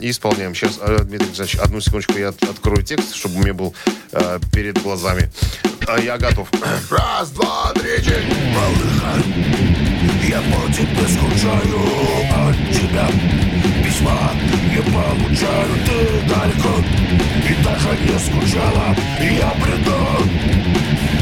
исполняем. 0.00 0.54
Сейчас, 0.54 0.78
э, 0.80 0.98
Дмитрий 1.02 1.26
Александрович, 1.28 1.56
одну 1.56 1.80
секундочку, 1.80 2.18
я 2.18 2.28
от- 2.28 2.42
открою 2.44 2.82
текст, 2.82 3.14
чтобы 3.14 3.36
у 3.36 3.42
меня 3.42 3.54
был 3.54 3.74
э, 4.12 4.38
перед 4.52 4.82
глазами. 4.82 5.30
А, 5.88 5.98
я 5.98 6.18
готов. 6.18 6.48
Раз, 6.90 7.30
два, 7.30 7.72
три, 7.74 7.98
четыре. 7.98 8.24
Я 10.28 10.38
по 10.38 10.72
тебе 10.72 11.06
скучаю 11.06 11.80
от 12.48 12.56
тебя 12.74 13.06
Письма 13.84 14.32
не 14.72 14.82
получаю, 14.82 15.70
ты 15.86 15.98
далеко 16.26 16.82
И 17.48 17.54
даже 17.62 17.90
не 18.02 18.18
скучала, 18.18 18.96
я 19.20 19.50
приду 19.50 20.00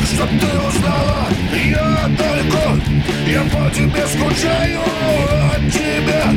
Чтоб 0.07 0.29
ты 0.41 0.59
узнала, 0.59 1.29
я 1.67 2.09
далеко 2.17 2.81
Я 3.27 3.43
по 3.43 3.71
тебе 3.75 4.07
скучаю 4.07 4.81
от 4.81 5.71
тебя 5.71 6.33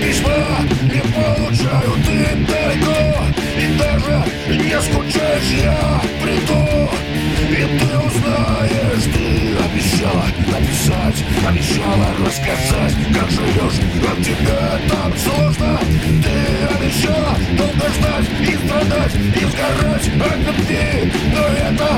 Письма 0.00 0.64
не 0.84 1.00
получаю, 1.00 1.92
ты 2.06 2.36
далеко 2.46 3.26
И 3.58 3.66
даже 3.76 4.24
не 4.48 4.80
скучаешь, 4.80 5.60
я 5.60 6.00
приду 6.22 6.88
И 7.50 7.78
ты 7.80 8.11
узнаешь, 8.32 9.04
ты 9.04 9.56
обещала 9.64 10.24
написать 10.50 11.24
Обещала 11.46 12.06
рассказать, 12.24 12.94
как 13.12 13.30
живешь 13.30 13.80
От 14.10 14.18
тебя 14.24 14.62
так 14.88 15.12
сложно. 15.18 15.78
Ты 16.22 16.36
обещала 16.74 17.36
долго 17.56 17.86
ждать 17.94 18.28
и 18.40 18.56
страдать 18.56 19.14
И 19.14 19.44
сгорать 19.44 20.08
от 20.08 20.38
любви. 20.46 21.12
Но 21.34 21.42
это 21.68 21.90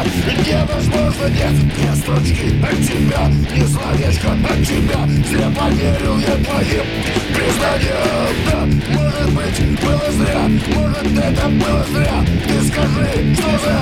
невозможно, 0.46 1.26
нет 1.28 1.56
Ни 1.78 1.94
строчки 1.96 2.48
от 2.62 2.78
тебя, 2.86 3.24
ни 3.54 3.64
словечко 3.66 4.30
от 4.32 4.60
тебя. 4.66 5.00
Зря 5.28 5.48
поверил 5.50 6.16
я 6.18 6.34
твоим 6.44 6.86
признаниям. 7.34 8.34
Да, 8.46 8.60
может 8.92 9.30
быть, 9.34 9.58
было 9.80 10.08
зря 10.12 10.44
Может, 10.74 11.08
это 11.24 11.48
было 11.48 11.82
зря. 11.92 12.18
Ты 12.46 12.54
скажи, 12.68 13.34
что 13.34 13.50
за 13.64 13.76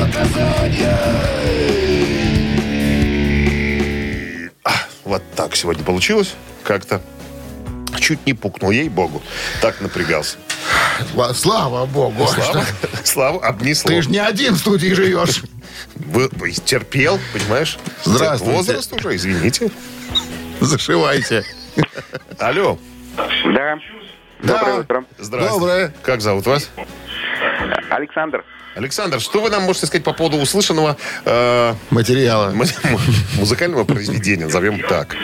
наказание 0.00 1.87
Вот 5.04 5.22
так 5.34 5.56
сегодня 5.56 5.84
получилось. 5.84 6.34
Как-то 6.64 7.00
чуть 7.98 8.24
не 8.26 8.34
пукнул, 8.34 8.70
ей-богу. 8.70 9.22
Так 9.62 9.80
напрягался. 9.80 10.36
Ла- 11.14 11.32
Слава 11.32 11.86
богу. 11.86 12.26
Слава, 12.26 12.64
Слава 13.04 13.46
обнесло. 13.46 13.88
Ты 13.90 14.02
же 14.02 14.10
не 14.10 14.18
один 14.18 14.54
в 14.54 14.58
студии 14.58 14.92
живешь. 14.92 15.42
Вы- 15.94 16.28
вы 16.32 16.52
терпел, 16.52 17.18
понимаешь? 17.32 17.78
Здравствуйте. 18.04 18.54
Возраст 18.56 18.92
уже, 18.92 19.16
извините. 19.16 19.70
Зашивайте. 20.60 21.44
Алло. 22.38 22.78
Да. 23.16 23.78
Доброе 24.42 24.80
утро. 24.80 25.04
Здравствуйте. 25.18 25.58
Доброе. 25.58 25.94
Как 26.02 26.20
зовут 26.20 26.46
вас? 26.46 26.70
Александр. 27.90 28.44
Александр, 28.82 29.18
что 29.18 29.40
вы 29.40 29.50
нам 29.50 29.64
можете 29.64 29.86
сказать 29.86 30.04
по 30.04 30.12
поводу 30.12 30.36
услышанного 30.36 30.96
э, 31.24 31.74
Материала. 31.90 32.52
му- 32.52 32.64
музыкального 33.36 33.82
произведения, 33.82 34.44
назовем 34.44 34.80
так? 34.88 35.16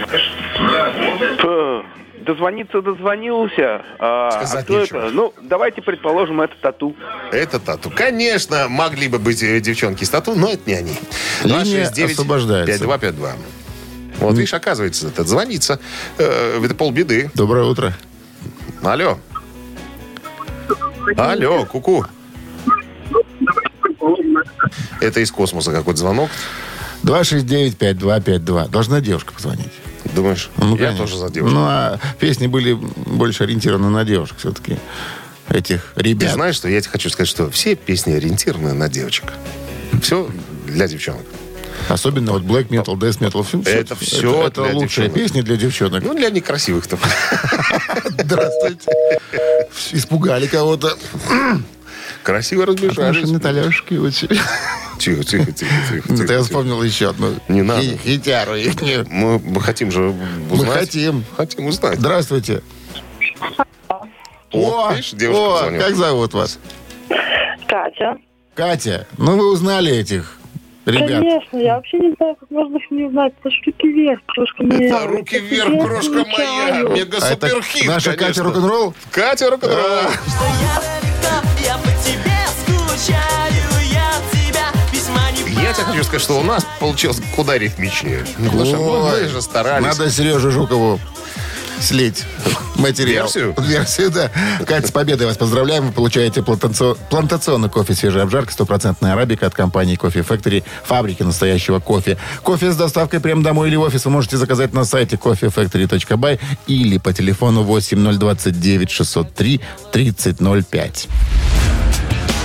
Фу, 1.38 1.84
Дозвониться 2.26 2.82
дозвонился. 2.82 3.82
А, 4.00 4.30
Сказать 4.32 4.62
а 4.62 4.64
кто 4.64 4.80
это? 4.80 5.10
Ну, 5.12 5.32
давайте 5.42 5.82
предположим, 5.82 6.40
это 6.40 6.54
тату. 6.60 6.96
Это 7.30 7.60
тату. 7.60 7.92
Конечно, 7.94 8.66
могли 8.68 9.06
бы 9.06 9.20
быть 9.20 9.40
э, 9.44 9.60
девчонки 9.60 10.02
с 10.02 10.10
тату, 10.10 10.34
но 10.34 10.50
это 10.50 10.62
не 10.66 10.74
они. 10.74 10.98
Линия 11.44 11.86
освобождается. 11.86 12.72
5252. 12.78 13.32
Вот 14.18 14.32
видишь, 14.36 14.54
оказывается, 14.54 15.06
это 15.08 15.22
звонится. 15.22 15.78
Э, 16.18 16.60
это 16.64 16.74
полбеды. 16.74 17.30
Доброе 17.34 17.66
утро. 17.66 17.92
Алло. 18.82 19.18
Алло, 21.16 21.64
куку. 21.66 22.04
Это 25.04 25.20
из 25.20 25.30
космоса 25.30 25.70
какой-то 25.72 26.00
звонок. 26.00 26.30
269-5252. 27.04 28.68
Должна 28.70 29.00
девушка 29.00 29.32
позвонить. 29.34 29.70
Думаешь? 30.14 30.50
Ну, 30.56 30.72
я 30.76 30.86
конечно. 30.86 31.06
тоже 31.06 31.18
за 31.18 31.30
девушку. 31.30 31.54
Ну, 31.54 31.64
а 31.66 31.98
песни 32.18 32.46
были 32.46 32.72
больше 32.72 33.44
ориентированы 33.44 33.90
на 33.90 34.04
девушек 34.04 34.36
все-таки. 34.38 34.78
Этих 35.48 35.92
Ты 35.94 36.02
ребят. 36.02 36.32
знаешь, 36.32 36.54
что 36.56 36.68
я 36.68 36.80
тебе 36.80 36.90
хочу 36.92 37.10
сказать, 37.10 37.28
что 37.28 37.50
все 37.50 37.74
песни 37.74 38.14
ориентированы 38.14 38.72
на 38.72 38.88
девочек. 38.88 39.32
Все 40.02 40.30
для 40.66 40.88
девчонок. 40.88 41.24
Особенно 41.88 42.32
вот 42.32 42.42
black 42.42 42.68
metal, 42.68 42.94
death 42.96 43.18
metal. 43.18 43.42
Всё- 43.46 43.60
Это 43.70 43.94
всё 43.96 44.46
Это, 44.46 44.62
для 44.64 44.72
лучшие 44.74 45.08
девчонок. 45.08 45.14
песни 45.14 45.40
для 45.42 45.56
девчонок. 45.56 46.02
Ну, 46.02 46.14
для 46.14 46.30
некрасивых 46.30 46.86
только. 46.86 47.06
Здравствуйте. 48.18 48.90
Испугали 49.92 50.46
кого-то. 50.46 50.96
Красиво 52.22 52.64
разбежались. 52.64 53.28
Наталяшки 53.28 53.94
очень. 53.94 54.28
Тихо, 55.04 55.22
тихо, 55.22 55.52
тихо, 55.52 55.72
тихо. 55.90 56.12
Это 56.14 56.22
я 56.22 56.26
тихо. 56.28 56.42
вспомнил 56.44 56.82
еще 56.82 57.10
одну. 57.10 57.34
Не 57.48 57.60
надо. 57.60 57.82
хи- 57.82 57.98
Хитяру. 58.04 58.52
Мы, 59.10 59.38
мы 59.38 59.60
хотим 59.60 59.90
же 59.90 60.14
узнать. 60.50 60.66
Мы 60.66 60.66
хотим. 60.66 61.24
Хотим 61.36 61.66
узнать. 61.66 61.98
Здравствуйте. 61.98 62.62
О, 64.52 64.90
видишь, 64.92 65.10
девушка 65.10 65.66
о, 65.66 65.78
как 65.78 65.96
зовут 65.96 66.32
вас? 66.32 66.58
Катя. 67.66 68.16
Катя, 68.54 69.06
ну 69.18 69.36
вы 69.36 69.50
узнали 69.52 69.92
этих 69.92 70.38
ребят. 70.86 71.20
Конечно, 71.20 71.58
я 71.58 71.74
вообще 71.76 71.98
не 71.98 72.14
знаю, 72.16 72.36
как 72.36 72.50
можно 72.50 72.76
их 72.78 72.90
не 72.90 73.02
узнать. 73.04 73.34
Это 73.40 73.50
ж 73.50 73.54
руки 73.66 73.88
вверх, 73.88 74.20
крошка 74.26 74.62
моя. 74.62 74.86
Это 74.86 75.06
руки 75.06 75.38
вверх, 75.38 75.70
Я 75.70 75.84
крошка 75.84 76.24
моя. 76.24 76.82
Мега 76.88 77.18
А 77.20 77.30
это 77.32 77.46
суперхит, 77.48 77.86
наша 77.86 78.16
Катя 78.16 78.42
рок-н-ролл? 78.42 78.94
Катя 79.10 79.50
рок-н-ролл. 79.50 80.10
Я 81.62 81.76
по 81.78 81.90
тебе 82.02 82.38
скучаю, 82.62 83.73
Я 85.62 85.72
тебе 85.72 85.84
хочу 85.84 86.04
сказать, 86.04 86.22
что 86.22 86.38
у 86.38 86.42
нас 86.42 86.66
получилось 86.80 87.20
куда 87.36 87.56
ритмичнее. 87.58 88.24
Что 88.26 88.40
мы- 89.20 89.28
же 89.28 89.42
старались. 89.42 89.86
Надо 89.86 90.10
Сереже 90.10 90.50
Жукову 90.50 91.00
слить 91.80 92.24
материал. 92.76 93.24
Версию? 93.26 93.54
Версию, 93.58 94.10
да. 94.10 94.30
Катя, 94.66 94.88
с 94.88 94.90
победой 94.90 95.26
вас 95.26 95.36
поздравляем. 95.36 95.86
Вы 95.88 95.92
получаете 95.92 96.40
плантацион- 96.40 96.96
плантационный 97.10 97.68
кофе 97.68 97.94
свежей 97.94 98.22
обжарки, 98.22 98.52
стопроцентная 98.52 99.12
арабика 99.12 99.46
от 99.46 99.54
компании 99.54 99.96
Кофе 99.96 100.20
Factory, 100.20 100.64
фабрики 100.84 101.22
настоящего 101.22 101.80
кофе. 101.80 102.16
Кофе 102.42 102.72
с 102.72 102.76
доставкой 102.76 103.20
прямо 103.20 103.42
домой 103.42 103.68
или 103.68 103.76
в 103.76 103.82
офис 103.82 104.04
вы 104.04 104.10
можете 104.12 104.36
заказать 104.38 104.72
на 104.72 104.84
сайте 104.84 105.16
coffeefactory.by 105.16 106.40
или 106.68 106.98
по 106.98 107.12
телефону 107.12 107.62
8029 107.62 108.90
603 108.90 109.60
3005. 109.92 111.08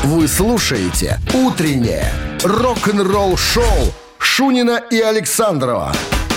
Вы 0.03 0.29
слушаете 0.29 1.19
«Утреннее 1.33 2.09
рок-н-ролл-шоу» 2.41 3.93
Шунина 4.17 4.81
и 4.89 4.97
Александрова 5.01 5.93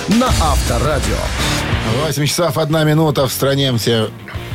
на 0.09 0.27
Авторадио. 0.27 1.17
8 2.05 2.27
часов 2.27 2.59
1 2.59 2.87
минута 2.87 3.29
в 3.29 3.33
стране. 3.33 3.73
Все... 3.79 4.11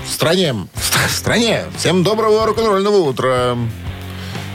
В 0.06 0.12
стране. 0.12 0.54
В 0.74 1.10
стране. 1.10 1.64
Всем 1.78 2.04
доброго 2.04 2.46
рок-н-ролльного 2.46 2.98
утра. 2.98 3.58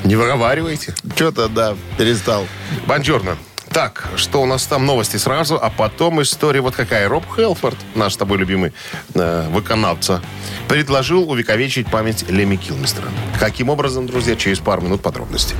Не 0.05 0.17
выговаривайте. 0.17 0.95
Что-то, 1.15 1.49
да, 1.49 1.75
перестал. 1.97 2.47
Бонжорно. 2.87 3.39
Так, 3.73 4.07
что 4.17 4.43
у 4.43 4.47
нас 4.47 4.67
там 4.67 4.85
новости 4.85 5.17
сразу, 5.17 5.59
а 5.61 5.71
потом 5.71 6.21
история 6.21 6.61
вот 6.61 6.75
какая. 6.75 7.09
Роб 7.09 7.25
Хелфорд, 7.35 7.77
наш 7.95 8.13
с 8.13 8.17
тобой 8.19 8.37
любимый 8.37 8.73
э, 9.15 9.49
выконавца, 9.49 10.21
предложил 10.69 11.31
увековечить 11.31 11.91
память 11.91 12.29
Леми 12.29 12.57
Килмистера. 12.57 13.09
Каким 13.41 13.71
образом, 13.71 14.07
друзья, 14.07 14.37
через 14.37 14.59
пару 14.59 14.83
минут 14.83 15.01
подробности. 15.01 15.55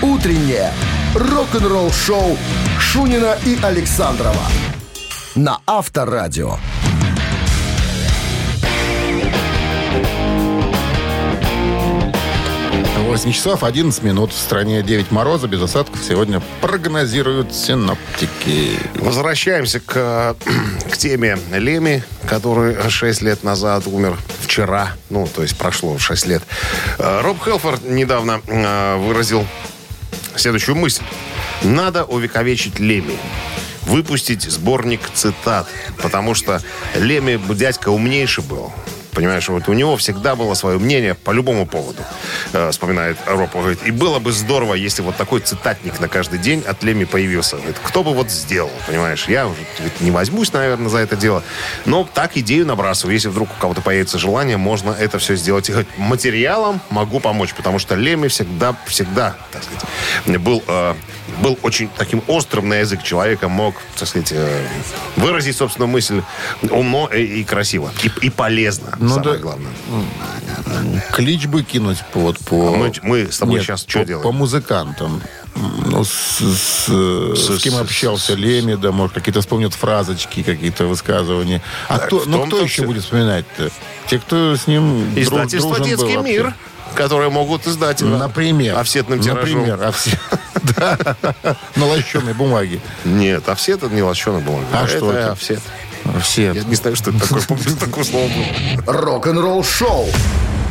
«Утреннее 0.00 0.72
рок-н-ролл-шоу» 1.14 2.38
Шунина 2.78 3.36
и 3.44 3.58
Александрова 3.62 4.42
на 5.34 5.60
Авторадио. 5.66 6.56
8 13.08 13.32
часов 13.32 13.64
11 13.64 14.02
минут. 14.02 14.32
В 14.32 14.38
стране 14.38 14.82
9 14.82 15.10
мороза, 15.10 15.48
без 15.48 15.62
осадков. 15.62 16.04
Сегодня 16.06 16.42
прогнозируют 16.60 17.54
синоптики. 17.54 18.78
Возвращаемся 18.96 19.80
к, 19.80 20.36
к 20.92 20.96
теме 20.98 21.38
Леми, 21.50 22.04
который 22.28 22.76
6 22.90 23.22
лет 23.22 23.42
назад 23.42 23.86
умер 23.86 24.18
вчера. 24.42 24.92
Ну, 25.08 25.26
то 25.26 25.40
есть 25.40 25.56
прошло 25.56 25.98
6 25.98 26.26
лет. 26.26 26.42
Э, 26.98 27.22
Роб 27.22 27.42
Хелфорд 27.42 27.82
недавно 27.82 28.42
э, 28.46 28.96
выразил 28.98 29.46
следующую 30.36 30.76
мысль. 30.76 31.02
Надо 31.62 32.04
увековечить 32.04 32.78
Леми. 32.78 33.16
Выпустить 33.86 34.42
сборник 34.42 35.00
цитат. 35.14 35.66
Потому 36.02 36.34
что 36.34 36.60
Леми 36.94 37.40
дядька 37.54 37.88
умнейший 37.88 38.44
был. 38.44 38.70
Понимаешь, 39.18 39.48
вот 39.48 39.68
у 39.68 39.72
него 39.72 39.96
всегда 39.96 40.36
было 40.36 40.54
свое 40.54 40.78
мнение 40.78 41.14
по 41.14 41.32
любому 41.32 41.66
поводу, 41.66 42.04
э, 42.52 42.70
вспоминает 42.70 43.16
Роб. 43.26 43.52
Говорит, 43.52 43.80
и 43.84 43.90
было 43.90 44.20
бы 44.20 44.30
здорово, 44.30 44.74
если 44.74 45.02
вот 45.02 45.16
такой 45.16 45.40
цитатник 45.40 45.98
на 45.98 46.06
каждый 46.06 46.38
день 46.38 46.62
от 46.64 46.84
Леми 46.84 47.02
появился. 47.02 47.56
Говорит, 47.56 47.78
кто 47.82 48.04
бы 48.04 48.14
вот 48.14 48.30
сделал, 48.30 48.70
понимаешь? 48.86 49.24
Я 49.26 49.48
уже 49.48 49.58
говорит, 49.76 50.00
не 50.02 50.12
возьмусь, 50.12 50.52
наверное, 50.52 50.88
за 50.88 50.98
это 50.98 51.16
дело. 51.16 51.42
Но 51.84 52.08
так 52.14 52.36
идею 52.36 52.64
набрасываю. 52.64 53.12
Если 53.12 53.26
вдруг 53.26 53.48
у 53.50 53.60
кого-то 53.60 53.80
появится 53.80 54.20
желание, 54.20 54.56
можно 54.56 54.92
это 54.92 55.18
все 55.18 55.34
сделать. 55.34 55.68
И 55.68 55.72
говорит, 55.72 55.90
материалом 55.98 56.80
могу 56.88 57.18
помочь, 57.18 57.54
потому 57.54 57.80
что 57.80 57.96
Леми 57.96 58.28
всегда, 58.28 58.76
всегда, 58.86 59.34
так 59.50 59.64
сказать, 59.64 60.40
был, 60.40 60.62
э, 60.68 60.94
был 61.42 61.58
очень 61.62 61.88
таким 61.98 62.22
острым 62.28 62.68
на 62.68 62.74
язык 62.74 63.02
человека, 63.02 63.48
мог, 63.48 63.74
так 63.98 64.06
сказать, 64.06 64.30
э, 64.30 64.64
выразить 65.16 65.56
собственную 65.56 65.88
мысль 65.88 66.22
умно 66.70 67.08
и, 67.08 67.40
и 67.40 67.44
красиво. 67.44 67.90
И, 68.04 68.26
и 68.26 68.30
полезно, 68.30 68.96
Ну 69.08 69.14
самое 69.14 69.32
да. 69.36 69.42
главное. 69.42 69.72
Клич 71.12 71.46
бы 71.46 71.62
кинуть 71.62 71.98
вот 72.14 72.38
по... 72.38 72.74
А 72.74 72.76
мы- 72.76 72.92
мы 73.02 73.30
с 73.32 73.38
тобой 73.38 73.56
Нет, 73.56 73.64
сейчас 73.64 73.80
что 73.88 74.00
по, 74.00 74.04
делаем? 74.04 74.22
По 74.22 74.32
музыкантам. 74.32 75.22
Ну, 75.86 76.04
с, 76.04 76.10
с- 76.10 76.86
с 76.86 77.56
С- 77.58 77.60
кем 77.62 77.76
общался 77.76 78.34
с- 78.34 78.36
Леми, 78.36 78.74
да, 78.76 78.92
может, 78.92 79.14
какие-то 79.14 79.40
вспомнят 79.40 79.74
фразочки, 79.74 80.42
какие-то 80.42 80.86
высказывания. 80.86 81.62
А 81.88 81.98
Так, 81.98 82.06
кто, 82.08 82.22
ну, 82.26 82.46
кто 82.46 82.58
еще 82.60 82.82
всё. 82.82 82.84
будет 82.86 83.02
вспоминать-то? 83.02 83.70
Те, 84.08 84.18
кто 84.20 84.54
с 84.56 84.66
ним 84.66 85.18
Издательство 85.18 85.74
был 85.74 85.84
«Детский 85.84 86.16
вообще. 86.16 86.32
мир», 86.32 86.54
которые 86.94 87.30
могут 87.30 87.66
издать 87.66 88.00
Например. 88.02 88.78
офсетным 88.78 89.20
тиражом. 89.20 89.66
Например, 89.66 89.92
да, 90.76 90.98
на 91.76 91.86
лощеной 91.86 92.34
бумаге. 92.34 92.80
Нет, 93.04 93.48
офсет 93.48 93.82
это 93.82 93.92
не 93.94 94.02
лощеная 94.02 94.40
бумага. 94.40 94.66
А 94.72 94.86
что 94.86 95.12
это? 95.12 95.32
офсет. 95.32 95.60
Все. 96.22 96.52
Я 96.52 96.64
не 96.64 96.74
знаю, 96.74 96.96
что 96.96 97.10
это 97.10 97.20
такое. 97.20 97.42
Помню, 97.42 97.76
такое 97.78 98.04
слово 98.04 98.28
было. 98.28 99.00
Рок-н-ролл-шоу 99.00 100.06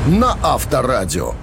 на 0.08 0.38
Авторадио. 0.42 1.34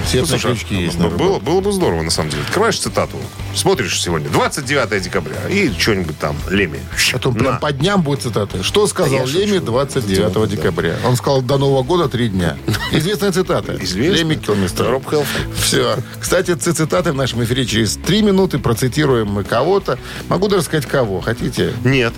Все 0.00 0.24
Слушай, 0.24 0.54
крючки 0.54 0.74
есть. 0.74 0.98
ну, 0.98 1.10
на 1.10 1.16
было, 1.16 1.38
было 1.38 1.60
бы 1.60 1.72
здорово, 1.72 2.02
на 2.02 2.10
самом 2.10 2.30
деле. 2.30 2.42
Открываешь 2.42 2.78
цитату, 2.78 3.16
смотришь 3.54 4.00
сегодня, 4.00 4.28
29 4.30 5.02
декабря, 5.02 5.36
и 5.48 5.70
что-нибудь 5.78 6.18
там, 6.18 6.36
Леми. 6.50 6.80
А 7.12 7.18
то 7.18 7.32
прям 7.32 7.58
по 7.58 7.72
дням 7.72 8.02
будет 8.02 8.22
цитата. 8.22 8.62
Что 8.62 8.86
сказал 8.86 9.26
Леми 9.26 9.58
шучу. 9.58 9.66
29 9.66 10.48
декабря? 10.50 10.96
Он 11.04 11.16
сказал, 11.16 11.42
до 11.42 11.58
Нового 11.58 11.82
года 11.82 12.08
три 12.08 12.28
дня. 12.28 12.56
Известная 12.92 13.32
цитата. 13.32 13.76
Известно. 13.80 14.16
Леми 14.16 14.34
Килмистер. 14.34 14.88
Роб 14.88 15.08
Хелфорд. 15.08 15.54
Все. 15.56 15.96
Кстати, 16.20 16.54
цитаты 16.54 17.12
в 17.12 17.14
нашем 17.14 17.42
эфире 17.44 17.66
через 17.66 17.96
три 17.96 18.22
минуты. 18.22 18.58
Процитируем 18.58 19.28
мы 19.28 19.44
кого-то. 19.44 19.98
Могу 20.28 20.48
даже 20.48 20.62
сказать, 20.62 20.86
кого. 20.86 21.20
Хотите? 21.20 21.72
Нет, 21.84 22.12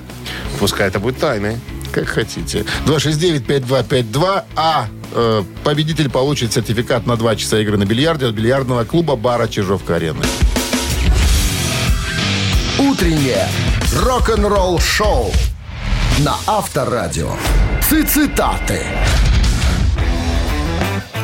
пускай 0.59 0.89
это 0.89 1.01
будет 1.01 1.19
тайной. 1.19 1.59
Как 1.95 2.09
хотите. 2.09 2.65
269-5252. 2.87 4.43
А 4.57 4.89
э, 5.13 5.45
победитель 5.63 6.11
получит 6.11 6.53
сертификат 6.53 7.07
на 7.07 7.17
2 7.17 7.37
часа 7.37 7.61
игры 7.61 7.77
на 7.77 7.85
бильярде 7.85 8.27
от 8.27 8.35
бильярдного 8.35 8.85
клуба 8.85 9.15
бара 9.15 9.47
Чижовка-Арены. 9.47 10.25
Утреннее 12.81 13.49
рок-н-ролл-шоу 14.03 15.33
на 16.19 16.35
Авторадио. 16.49 17.31
Цитаты. 17.81 18.83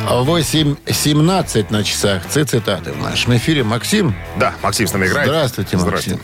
8.17 0.09 1.65
на 1.69 1.83
часах. 1.83 2.23
Цитаты 2.29 2.93
в 2.93 3.01
нашем 3.01 3.35
эфире. 3.35 3.63
Максим, 3.63 4.15
Да, 4.37 4.53
Максим 4.63 4.87
с 4.87 4.93
нами 4.93 5.07
играет. 5.07 5.27
здравствуйте, 5.27 5.77
Максим. 5.77 6.19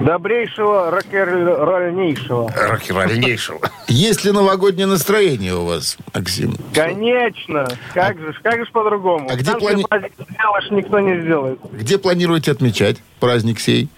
Добрейшего, 0.00 0.90
рок-н-ролльнейшего. 0.90 2.50
Рок-н-ролльнейшего. 2.68 3.60
Есть 3.88 4.24
ли 4.24 4.32
новогоднее 4.32 4.86
настроение 4.86 5.54
у 5.54 5.66
вас, 5.66 5.98
Максим? 6.14 6.54
Конечно. 6.74 7.68
Как 7.92 8.18
же, 8.18 8.34
как 8.42 8.64
же 8.64 8.70
по-другому? 8.72 9.28
А 9.30 9.36
где 9.36 9.52
плани- 9.52 9.84
сделаешь, 9.84 10.70
никто 10.70 11.00
не 11.00 11.20
сделает. 11.20 11.58
Где 11.72 11.98
планируете 11.98 12.50
отмечать 12.52 12.96
праздник 13.20 13.60
сей? 13.60 13.88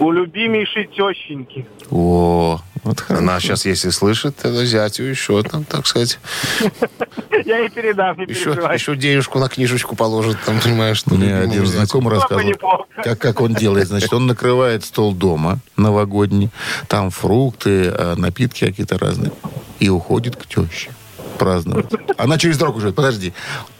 У 0.00 0.10
любимейшей 0.10 0.86
тещеньки. 0.86 1.66
О, 1.90 2.60
вот 2.84 3.00
хорошо. 3.00 3.22
Она 3.22 3.40
сейчас, 3.40 3.64
если 3.64 3.90
слышит, 3.90 4.38
это 4.38 4.64
зятю 4.64 5.04
еще 5.04 5.42
там, 5.42 5.64
так 5.64 5.86
сказать, 5.86 6.18
Я 7.44 7.58
ей 7.58 7.70
передам, 7.70 8.16
не 8.18 8.24
еще, 8.24 8.50
еще 8.50 8.96
денежку 8.96 9.38
на 9.38 9.48
книжечку 9.48 9.96
положит, 9.96 10.38
там, 10.44 10.60
понимаешь, 10.60 10.98
что 10.98 11.14
Мне 11.14 11.36
один 11.36 11.66
знакомый 11.66 12.14
рассказывал, 12.14 12.86
как, 13.02 13.18
как 13.18 13.40
он 13.40 13.54
делает. 13.54 13.88
Значит, 13.88 14.12
он 14.12 14.26
накрывает 14.26 14.84
стол 14.84 15.12
дома 15.14 15.58
новогодний, 15.76 16.50
там 16.88 17.10
фрукты, 17.10 17.92
э, 17.94 18.14
напитки 18.16 18.66
какие-то 18.66 18.98
разные, 18.98 19.32
и 19.78 19.88
уходит 19.88 20.36
к 20.36 20.46
теще 20.46 20.90
праздновать. 21.38 21.86
Она 22.16 22.38
через 22.38 22.58
дорогу 22.58 22.78
уже, 22.78 22.92
подожди, 22.92 23.32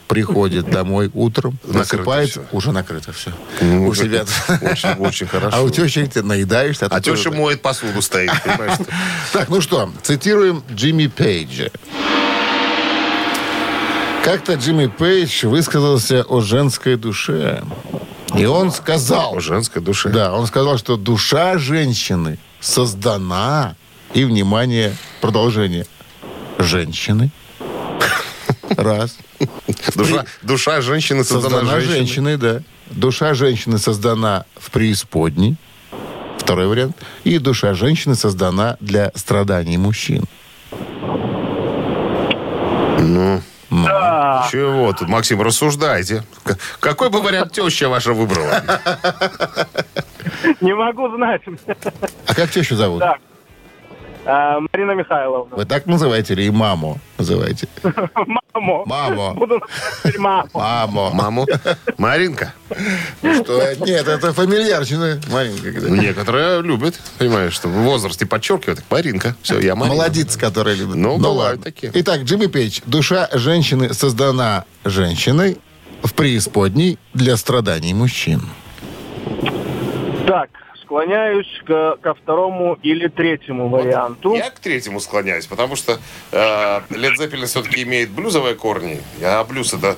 приходит 0.09 0.69
домой 0.71 1.11
утром, 1.15 1.59
всё. 1.85 2.43
уже 2.53 2.73
накрыто 2.73 3.13
все. 3.13 3.31
У 3.61 3.95
себя. 3.95 4.25
очень- 5.01 5.27
хорошо. 5.27 5.57
А 5.57 5.63
у 5.63 5.71
тещи 5.71 6.05
ты 6.07 6.23
наедаешься. 6.23 6.87
А 6.87 7.01
ты 7.01 7.13
теща 7.13 7.31
моет 7.31 7.63
посуду 7.63 8.03
стоит, 8.03 8.31
понимаешь? 8.45 8.79
Так, 9.33 9.49
ну 9.49 9.61
что, 9.61 9.91
цитируем 10.03 10.63
Джимми 10.73 11.07
Пейджа. 11.07 11.71
Как-то 14.25 14.55
Джимми 14.55 14.87
Пейдж 14.89 15.47
высказался 15.47 16.23
о 16.23 16.41
женской 16.41 16.97
душе. 16.97 17.63
И 18.37 18.45
он 18.45 18.71
сказал... 18.73 19.37
О 19.37 19.41
женской 19.41 19.81
душе. 19.81 20.11
Да, 20.11 20.35
он 20.35 20.47
сказал, 20.47 20.77
что 20.77 20.97
душа 20.97 21.57
женщины 21.59 22.39
создана... 22.61 23.75
И, 24.15 24.25
внимание, 24.25 24.97
продолжение. 25.21 25.87
Женщины. 26.59 27.31
Раз. 28.77 29.17
Душа, 29.95 30.25
душа 30.43 30.81
женщины 30.81 31.25
создана, 31.25 31.57
Создана 31.61 31.81
женщиной. 31.81 31.97
женщиной, 31.99 32.37
да. 32.37 32.61
Душа 32.91 33.35
женщины 33.35 33.79
создана 33.79 34.45
в 34.57 34.71
преисподней. 34.71 35.57
Второй 36.39 36.67
вариант. 36.67 36.97
И 37.25 37.39
душа 37.39 37.75
женщины 37.75 38.15
создана 38.15 38.77
для 38.81 39.13
страданий 39.15 39.77
мужчин. 39.77 40.25
Ну, 42.99 43.43
чего 44.51 44.93
тут, 44.93 45.09
Максим, 45.09 45.43
рассуждайте. 45.43 46.25
Какой 46.81 47.11
бы 47.11 47.21
вариант 47.21 47.53
теща 47.53 47.89
ваша 47.89 48.13
выбрала? 48.15 48.63
Не 50.61 50.75
могу 50.75 51.15
знать. 51.17 51.43
А 52.27 52.35
как 52.35 52.51
тещу 52.51 52.77
зовут? 52.77 53.01
Так. 53.01 53.19
А, 54.31 54.61
Марина 54.61 54.93
Михайловна. 54.93 55.57
Вы 55.57 55.65
так 55.65 55.87
называете 55.87 56.35
или 56.35 56.43
и 56.43 56.51
маму 56.51 56.99
называете? 57.17 57.67
Мамо. 58.53 58.85
Мамо. 58.85 59.33
Буду 59.35 59.59
маму. 60.19 60.51
Мамо. 60.53 61.11
Маму. 61.15 61.47
Маринка. 61.97 62.53
Что? 63.23 63.63
Нет, 63.87 64.07
это 64.07 64.35
фамильярщина. 64.35 65.19
Маринка. 65.33 65.81
Ну, 65.81 65.95
Некоторые 65.95 66.61
любят, 66.61 67.01
понимаешь, 67.17 67.55
что 67.55 67.69
возраст 67.69 68.21
и 68.21 68.27
подчеркивают. 68.27 68.83
Маринка. 68.91 69.35
Все, 69.41 69.61
я 69.61 69.75
Маринка. 69.75 69.97
Молодец, 69.97 70.37
который 70.37 70.75
любит. 70.77 70.97
Ну, 70.97 71.17
бывают 71.17 71.37
ладно. 71.39 71.63
такие. 71.65 71.91
Итак, 71.95 72.21
Джимми 72.25 72.47
Пейдж. 72.49 72.81
Душа 72.85 73.31
женщины 73.33 73.95
создана 73.95 74.67
женщиной 74.85 75.57
в 76.03 76.13
преисподней 76.13 76.99
для 77.15 77.35
страданий 77.39 77.95
мужчин. 77.95 78.43
Так, 80.27 80.51
склоняюсь 80.89 81.47
ко, 81.67 81.99
ко 82.01 82.15
второму 82.15 82.79
или 82.83 83.09
третьему 83.09 83.69
варианту. 83.69 84.35
Я 84.35 84.51
к 84.51 84.59
третьему 84.59 85.01
склоняюсь, 85.01 85.47
потому 85.47 85.77
что 85.77 85.99
э, 86.33 86.37
Led 86.89 87.17
Zeppelin 87.21 87.45
все-таки 87.45 87.83
имеет 87.83 88.09
блюзовые 88.11 88.55
корни. 88.55 88.99
А 89.23 89.45
блюз 89.45 89.75
это, 89.75 89.97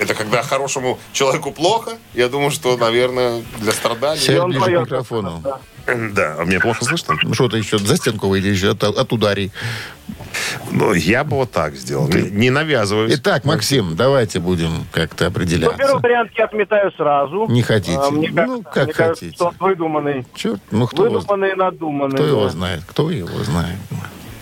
это 0.00 0.14
когда 0.14 0.42
хорошему 0.42 0.98
человеку 1.12 1.52
плохо. 1.52 1.92
Я 2.14 2.28
думаю, 2.28 2.50
что, 2.50 2.76
наверное, 2.76 3.44
для 3.60 3.70
страданий... 3.70 4.20
Сядь 4.20 4.42
ближе 4.42 4.64
к 4.64 4.80
микрофону. 4.80 5.40
Да. 5.42 5.60
Да, 5.86 6.36
а 6.38 6.44
мне 6.44 6.58
плохо 6.58 6.84
слышно? 6.84 7.14
Ну, 7.22 7.34
Что 7.34 7.48
ты 7.48 7.58
еще 7.58 7.78
за 7.78 7.96
стенку 7.96 8.34
еще 8.34 8.70
от, 8.70 8.82
от 8.82 9.12
ударей. 9.12 9.52
Ну, 10.70 10.92
я 10.92 11.24
бы 11.24 11.36
вот 11.36 11.50
так 11.50 11.74
сделал. 11.74 12.08
Не, 12.08 12.30
не 12.30 12.50
навязываюсь. 12.50 13.14
Итак, 13.16 13.44
Максим, 13.44 13.96
давайте 13.96 14.40
будем 14.40 14.86
как-то 14.92 15.26
Ну, 15.26 15.30
первый 15.32 16.00
вариант 16.00 16.30
я 16.36 16.44
отметаю 16.44 16.92
сразу. 16.92 17.46
Не 17.48 17.62
хотите? 17.62 17.98
А, 17.98 18.10
мне 18.10 18.30
Ну, 18.30 18.62
кажется, 18.62 18.70
как 18.72 18.84
мне 18.84 18.92
кажется, 18.92 19.24
хотите. 19.24 19.34
что 19.36 19.46
он 19.46 19.54
выдуманный. 19.58 20.26
Черт, 20.34 20.60
ну 20.70 20.86
кто, 20.86 21.06
его, 21.06 21.18
Выдуманный 21.18 21.52
и 21.52 21.54
надуманный. 21.54 22.14
кто 22.16 22.24
его 22.26 22.44
да. 22.44 22.50
знает? 22.50 22.82
Кто 22.86 23.10
его 23.10 23.38
знает? 23.44 23.76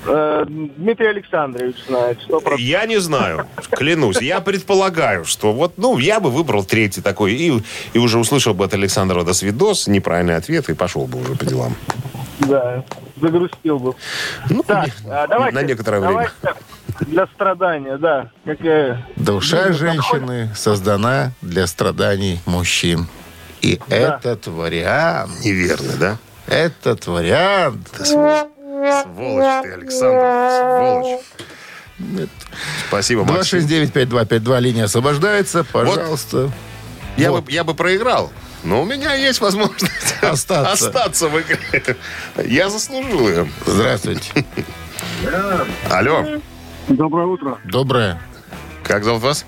Э, 0.05 0.45
Дмитрий 0.49 1.07
Александрович 1.07 1.77
знает. 1.87 2.19
Сто 2.25 2.41
процентов. 2.41 2.61
Я 2.61 2.87
не 2.87 2.99
знаю, 2.99 3.47
клянусь. 3.71 4.21
Я 4.21 4.41
предполагаю, 4.41 5.25
что 5.25 5.53
вот, 5.53 5.75
ну, 5.77 5.97
я 5.99 6.19
бы 6.19 6.31
выбрал 6.31 6.65
третий 6.65 7.01
такой 7.01 7.35
и, 7.35 7.63
и 7.93 7.99
уже 7.99 8.19
услышал 8.19 8.53
бы 8.53 8.65
от 8.65 8.75
Александра 8.75 9.23
до 9.23 9.33
свидос, 9.33 9.87
неправильный 9.87 10.37
ответ 10.37 10.69
и 10.71 10.75
пошел 10.75 11.07
бы 11.07 11.21
уже 11.21 11.35
по 11.37 11.45
делам. 11.47 11.77
Да, 12.49 12.85
загрустил 13.21 13.79
бы. 13.79 13.95
Ну, 14.51 14.63
Так, 14.63 14.87
не- 15.05 15.11
а, 15.11 15.27
давайте, 15.27 15.55
на 15.55 15.63
некоторое 15.63 16.01
время. 16.01 16.33
для 17.01 17.27
страдания, 17.29 17.97
да. 17.99 18.31
Как, 18.45 18.61
э, 18.65 18.99
Душа 19.17 19.67
Ну, 19.69 19.75
женщины 19.75 20.51
создана 20.55 21.33
для 21.41 21.67
страданий 21.67 22.41
мужчин. 22.47 23.07
И 23.61 23.81
Да. 23.89 23.97
этот 23.97 24.47
вариант, 24.49 25.45
Неверно, 25.45 25.93
да? 25.99 26.17
этот 26.47 27.07
вариант... 27.07 27.89
Сволочь 28.05 29.63
ты, 29.63 29.73
Александр, 29.73 31.01
сволочь. 31.01 31.21
Спасибо, 32.89 33.25
Максим. 33.25 33.61
269-5252, 33.61 34.59
линия 34.61 34.85
освобождается. 34.85 35.65
Пожалуйста. 35.65 36.51
Я, 37.17 37.31
Вот. 37.31 37.45
бы, 37.45 37.53
я 37.53 37.63
бы 37.63 37.75
проиграл, 37.75 38.33
но 38.65 38.83
у 38.83 38.85
меня 38.85 39.15
есть 39.15 39.41
возможность 39.41 40.15
Остаться. 40.23 40.71
остаться 40.73 41.29
в 41.29 41.41
игре. 41.41 41.97
Я 42.47 42.71
заслужил 42.71 43.29
ее. 43.29 43.49
Здравствуйте. 43.67 44.45
Алло, 45.91 46.25
Доброе 46.89 47.27
утро. 47.27 47.59
Доброе. 47.65 48.21
как 48.83 49.05
зовут 49.05 49.23
вас? 49.23 49.45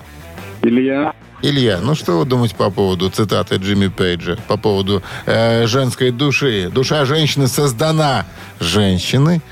Илья. 0.62 1.12
Илья, 1.42 1.78
ну 1.82 1.94
что 1.94 2.18
вы 2.18 2.24
думаете 2.24 2.54
по 2.56 2.70
поводу 2.70 3.10
цитаты 3.10 3.56
Джимми 3.56 3.88
Пейджа? 3.88 4.36
По 4.48 4.56
поводу 4.56 5.02
э, 5.26 5.66
женской 5.66 6.10
души. 6.10 6.70
Душа 6.72 7.04
женщины 7.04 7.48
создана 7.48 8.24
женщиной, 8.60 9.42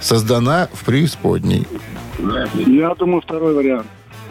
создана 0.00 0.68
в 0.72 0.84
преисподней. 0.84 1.66
Я 2.66 2.94
думаю, 2.94 3.20
второй 3.20 3.54
вариант. 3.54 3.86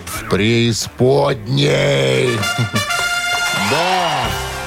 В 0.05 0.29
преисподней. 0.29 2.29
Да, 3.69 4.10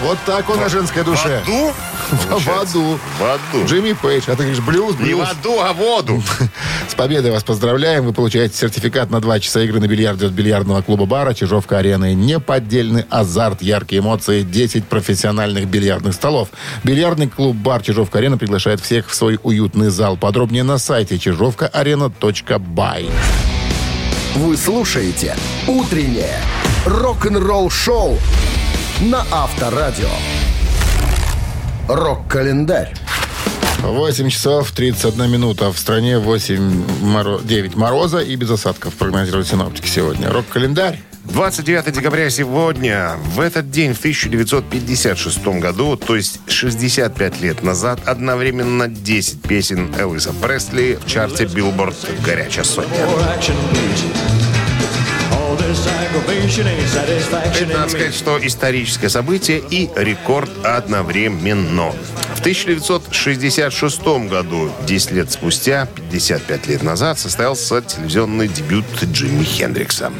вот 0.05 0.19
так 0.27 0.49
он 0.51 0.63
о 0.63 0.69
женской 0.69 1.03
душе. 1.03 1.43
аду? 1.43 1.73
В 2.11 2.49
аду. 2.49 2.99
В 3.19 3.23
аду. 3.25 3.65
Джимми 3.67 3.93
Пейдж, 3.95 4.25
а 4.27 4.33
ты 4.37 4.45
говоришь 4.45 4.61
блюз, 4.61 4.95
Не 4.99 5.15
в 5.15 5.17
блюз. 5.19 5.29
аду, 5.31 5.61
а 5.61 5.73
в 5.73 5.77
воду. 5.77 6.23
С 6.89 6.95
победой 6.95 7.31
вас 7.33 7.43
поздравляем. 7.43 8.05
Вы 8.05 8.13
получаете 8.13 8.55
сертификат 8.57 9.11
на 9.11 9.21
2 9.21 9.41
часа 9.41 9.63
игры 9.63 9.81
на 9.81 9.87
бильярде 9.89 10.27
от 10.27 10.33
бильярдного 10.33 10.83
клуба 10.83 11.07
бара 11.07 11.33
Чижовка 11.35 11.79
арены. 11.79 12.15
Неподдельный 12.15 13.05
азарт, 13.09 13.63
яркие 13.63 14.01
эмоции, 14.03 14.43
10 14.43 14.85
профессиональных 14.87 15.67
бильярдных 15.67 16.15
столов. 16.15 16.49
Бильярдный 16.85 17.29
клуб 17.29 17.57
бар 17.57 17.83
Чижовка 17.83 18.19
арена 18.19 18.37
приглашает 18.37 18.81
всех 18.81 19.09
в 19.09 19.15
свой 19.15 19.41
уютный 19.43 19.89
зал. 19.89 20.17
Подробнее 20.19 20.63
на 20.65 20.77
сайте 20.79 21.19
чижовкаарена.бай. 21.19 23.09
Вы 24.37 24.57
слушаете 24.57 25.37
«Утреннее 25.67 26.41
рок-н-ролл-шоу» 26.87 28.19
на 29.05 29.23
Авторадио. 29.31 30.09
Рок-календарь. 31.89 32.95
8 33.83 34.31
часов 34.31 34.71
31 34.71 35.31
минута. 35.31 35.71
В 35.71 35.79
стране 35.79 36.19
8 36.19 37.03
моро... 37.03 37.39
9 37.41 37.77
мороза 37.77 38.21
и 38.21 38.35
без 38.37 38.51
осадков 38.51 38.95
прогнозируют 38.95 39.47
синоптики 39.47 39.89
сегодня. 39.89 40.31
Рок-календарь. 40.31 41.01
29 41.25 41.93
декабря 41.93 42.29
сегодня, 42.31 43.17
в 43.35 43.41
этот 43.41 43.71
день, 43.71 43.95
в 43.95 43.99
1956 43.99 45.47
году, 45.59 45.97
то 45.97 46.17
есть 46.17 46.41
65 46.49 47.41
лет 47.41 47.63
назад, 47.63 48.01
одновременно 48.07 48.89
10 48.89 49.41
песен 49.41 49.95
Элвиса 49.99 50.35
Пресли 50.35 50.99
в 51.03 51.07
чарте 51.07 51.47
Билборд 51.47 51.97
«Горячая 52.25 52.65
сотня». 52.65 53.07
Это, 57.63 57.73
надо 57.73 57.89
сказать, 57.91 58.15
что 58.15 58.39
историческое 58.47 59.09
событие 59.09 59.63
и 59.71 59.91
рекорд 59.97 60.51
одновременно. 60.65 61.93
В 62.35 62.41
1966 62.41 64.03
году, 64.29 64.71
10 64.87 65.11
лет 65.13 65.31
спустя, 65.31 65.87
55 65.87 66.67
лет 66.69 66.83
назад, 66.83 67.19
состоялся 67.19 67.83
телевизионный 67.83 68.49
дебют 68.49 68.85
Джимми 69.03 69.45
Хендрикса. 69.45 70.13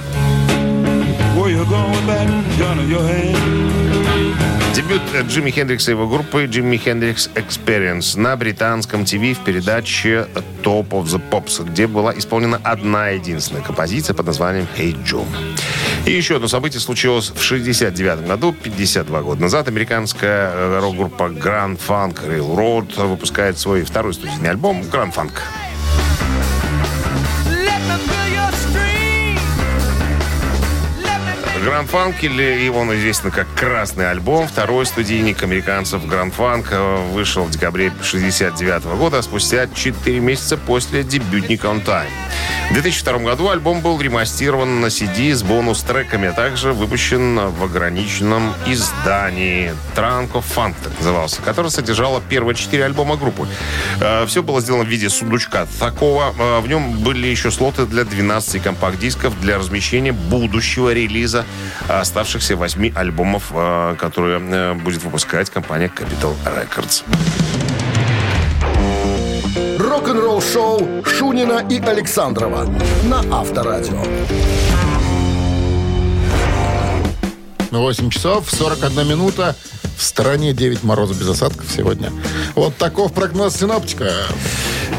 Дебют 4.75 5.03
Джимми 5.29 5.53
Хендрикса 5.53 5.93
и 5.93 5.95
его 5.95 6.09
группы 6.09 6.47
Джимми 6.47 6.77
Хендрикс 6.77 7.31
Experience 7.37 8.19
на 8.19 8.37
британском 8.37 9.05
ТВ 9.05 9.39
в 9.39 9.45
передаче 9.45 10.27
Top 10.65 10.89
of 10.89 11.05
the 11.05 11.23
Pops, 11.31 11.65
где 11.65 11.87
была 11.87 12.13
исполнена 12.19 12.61
одна 12.65 13.11
единственная 13.11 13.63
композиция 13.63 14.15
под 14.15 14.27
названием 14.27 14.67
Hey 14.77 15.01
Joe. 15.05 15.25
И 16.07 16.11
еще 16.11 16.37
одно 16.37 16.49
событие 16.49 16.81
случилось 16.81 17.31
в 17.31 17.41
69 17.41 18.27
году, 18.27 18.53
52 18.53 19.23
года 19.23 19.43
назад. 19.43 19.69
Американская 19.69 20.51
э, 20.51 20.81
рок-группа 20.81 21.29
Grand 21.29 21.79
Funk 21.79 22.27
Railroad 22.29 23.07
выпускает 23.07 23.57
свой 23.57 23.85
второй 23.85 24.13
студийный 24.13 24.51
альбом 24.51 24.81
Grand 24.81 25.15
Funk. 25.15 25.35
Гранд 31.65 31.89
Фанк, 31.89 32.23
или 32.23 32.69
он 32.69 32.95
известен 32.95 33.31
как 33.31 33.47
«Красный 33.55 34.11
альбом», 34.11 34.47
второй 34.47 34.85
студийник 34.85 35.43
американцев 35.43 36.07
Гранд 36.07 36.35
Фанк 36.35 36.67
э, 36.71 36.97
вышел 37.13 37.45
в 37.45 37.51
декабре 37.51 37.91
69 38.03 38.85
года, 38.99 39.23
спустя 39.23 39.67
4 39.67 40.21
месяца 40.21 40.59
после 40.59 41.03
дебютника 41.03 41.69
On 41.69 41.83
Time. 41.83 42.11
В 42.69 42.75
2002 42.75 43.19
году 43.19 43.49
альбом 43.49 43.81
был 43.81 43.99
ремастирован 43.99 44.83
на 44.83 44.87
CD 44.87 45.33
с 45.33 45.43
бонус-треками, 45.43 46.29
а 46.29 46.33
также 46.33 46.75
выпущен 46.75 47.39
в 47.39 47.65
ограниченном 47.65 48.53
издании 48.67 49.73
Trunk 49.97 50.33
of 50.33 50.45
Funk, 50.55 50.75
так 50.83 50.93
назывался, 50.99 51.41
который 51.41 51.71
содержало 51.71 52.21
первые 52.29 52.57
четыре 52.57 52.85
альбома 52.85 53.17
группы. 53.17 53.49
Э, 54.01 54.27
Все 54.27 54.43
было 54.43 54.61
сделано 54.61 54.85
в 54.85 54.89
виде 54.89 55.09
сундучка 55.09 55.67
такого. 55.79 56.35
Э, 56.39 56.61
В 56.61 56.69
нем 56.69 56.99
были 56.99 57.27
еще 57.27 57.51
слоты 57.51 57.87
для 57.87 58.05
12 58.05 58.63
компакт-дисков 58.63 59.41
для 59.41 59.57
размещения 59.57 60.13
будущего 60.13 60.93
релиза 60.93 61.47
оставшихся 61.89 62.57
восьми 62.57 62.93
альбомов, 62.95 63.53
э, 63.53 63.97
которые 63.99 64.41
э, 64.41 64.75
будет 64.75 65.03
выпускать 65.03 65.51
компания 65.51 65.91
Capital 65.95 66.35
Records. 66.45 67.05
Рок-н-ролл-шоу 69.79 71.05
Шунина 71.05 71.65
и 71.71 71.79
Александрова 71.81 72.67
на 73.05 73.21
Авторадио. 73.41 74.03
8 77.71 78.11
часов 78.11 78.51
41 78.51 79.09
минута. 79.09 79.57
В 79.97 80.03
стране 80.03 80.53
9 80.53 80.83
морозов 80.83 81.19
без 81.19 81.29
осадков 81.29 81.67
сегодня. 81.71 82.13
Вот 82.55 82.77
таков 82.77 83.13
прогноз 83.13 83.57
синоптика. 83.57 84.11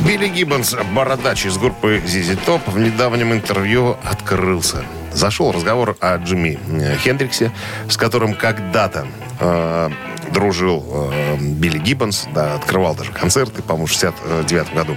Билли 0.01 0.27
Гиббонс, 0.27 0.75
бородач 0.93 1.45
из 1.45 1.57
группы 1.57 2.01
ZZ 2.05 2.39
Top, 2.45 2.61
в 2.67 2.77
недавнем 2.77 3.33
интервью 3.33 3.97
открылся. 4.03 4.85
Зашел 5.15 5.51
разговор 5.51 5.95
о 6.01 6.17
Джимми 6.17 6.59
э, 6.67 6.97
Хендриксе, 6.97 7.51
с 7.89 7.97
которым 7.97 8.33
когда-то 8.35 9.07
э, 9.39 9.89
дружил 10.33 10.83
э, 11.11 11.37
Билли 11.39 11.77
Гиббонс, 11.79 12.27
да, 12.35 12.55
открывал 12.55 12.95
даже 12.95 13.11
концерты, 13.13 13.61
по-моему, 13.61 13.85
в 13.85 13.91
69 13.91 14.73
году. 14.73 14.95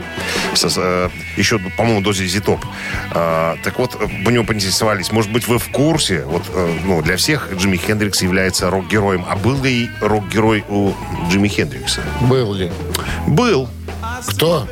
Со- 0.54 0.68
э, 0.76 1.08
еще, 1.36 1.58
по-моему, 1.76 2.00
до 2.00 2.10
ZZ 2.10 2.44
Top. 2.44 2.58
Э, 3.14 3.54
так 3.62 3.78
вот, 3.78 3.96
у 4.00 4.30
него 4.30 4.42
поинтересовались, 4.44 5.12
может 5.12 5.30
быть, 5.30 5.46
вы 5.46 5.58
в 5.58 5.68
курсе, 5.70 6.24
вот, 6.24 6.42
э, 6.52 6.78
ну, 6.84 7.00
для 7.00 7.16
всех 7.16 7.50
Джимми 7.54 7.76
Хендрикс 7.76 8.20
является 8.22 8.70
рок-героем, 8.70 9.24
а 9.28 9.36
был 9.36 9.62
ли 9.62 9.88
рок-герой 10.00 10.64
у 10.68 10.92
Джимми 11.30 11.46
Хендрикса? 11.48 12.00
Был 12.22 12.54
ли? 12.54 12.72
Был. 13.28 13.68
Кто? 14.26 14.68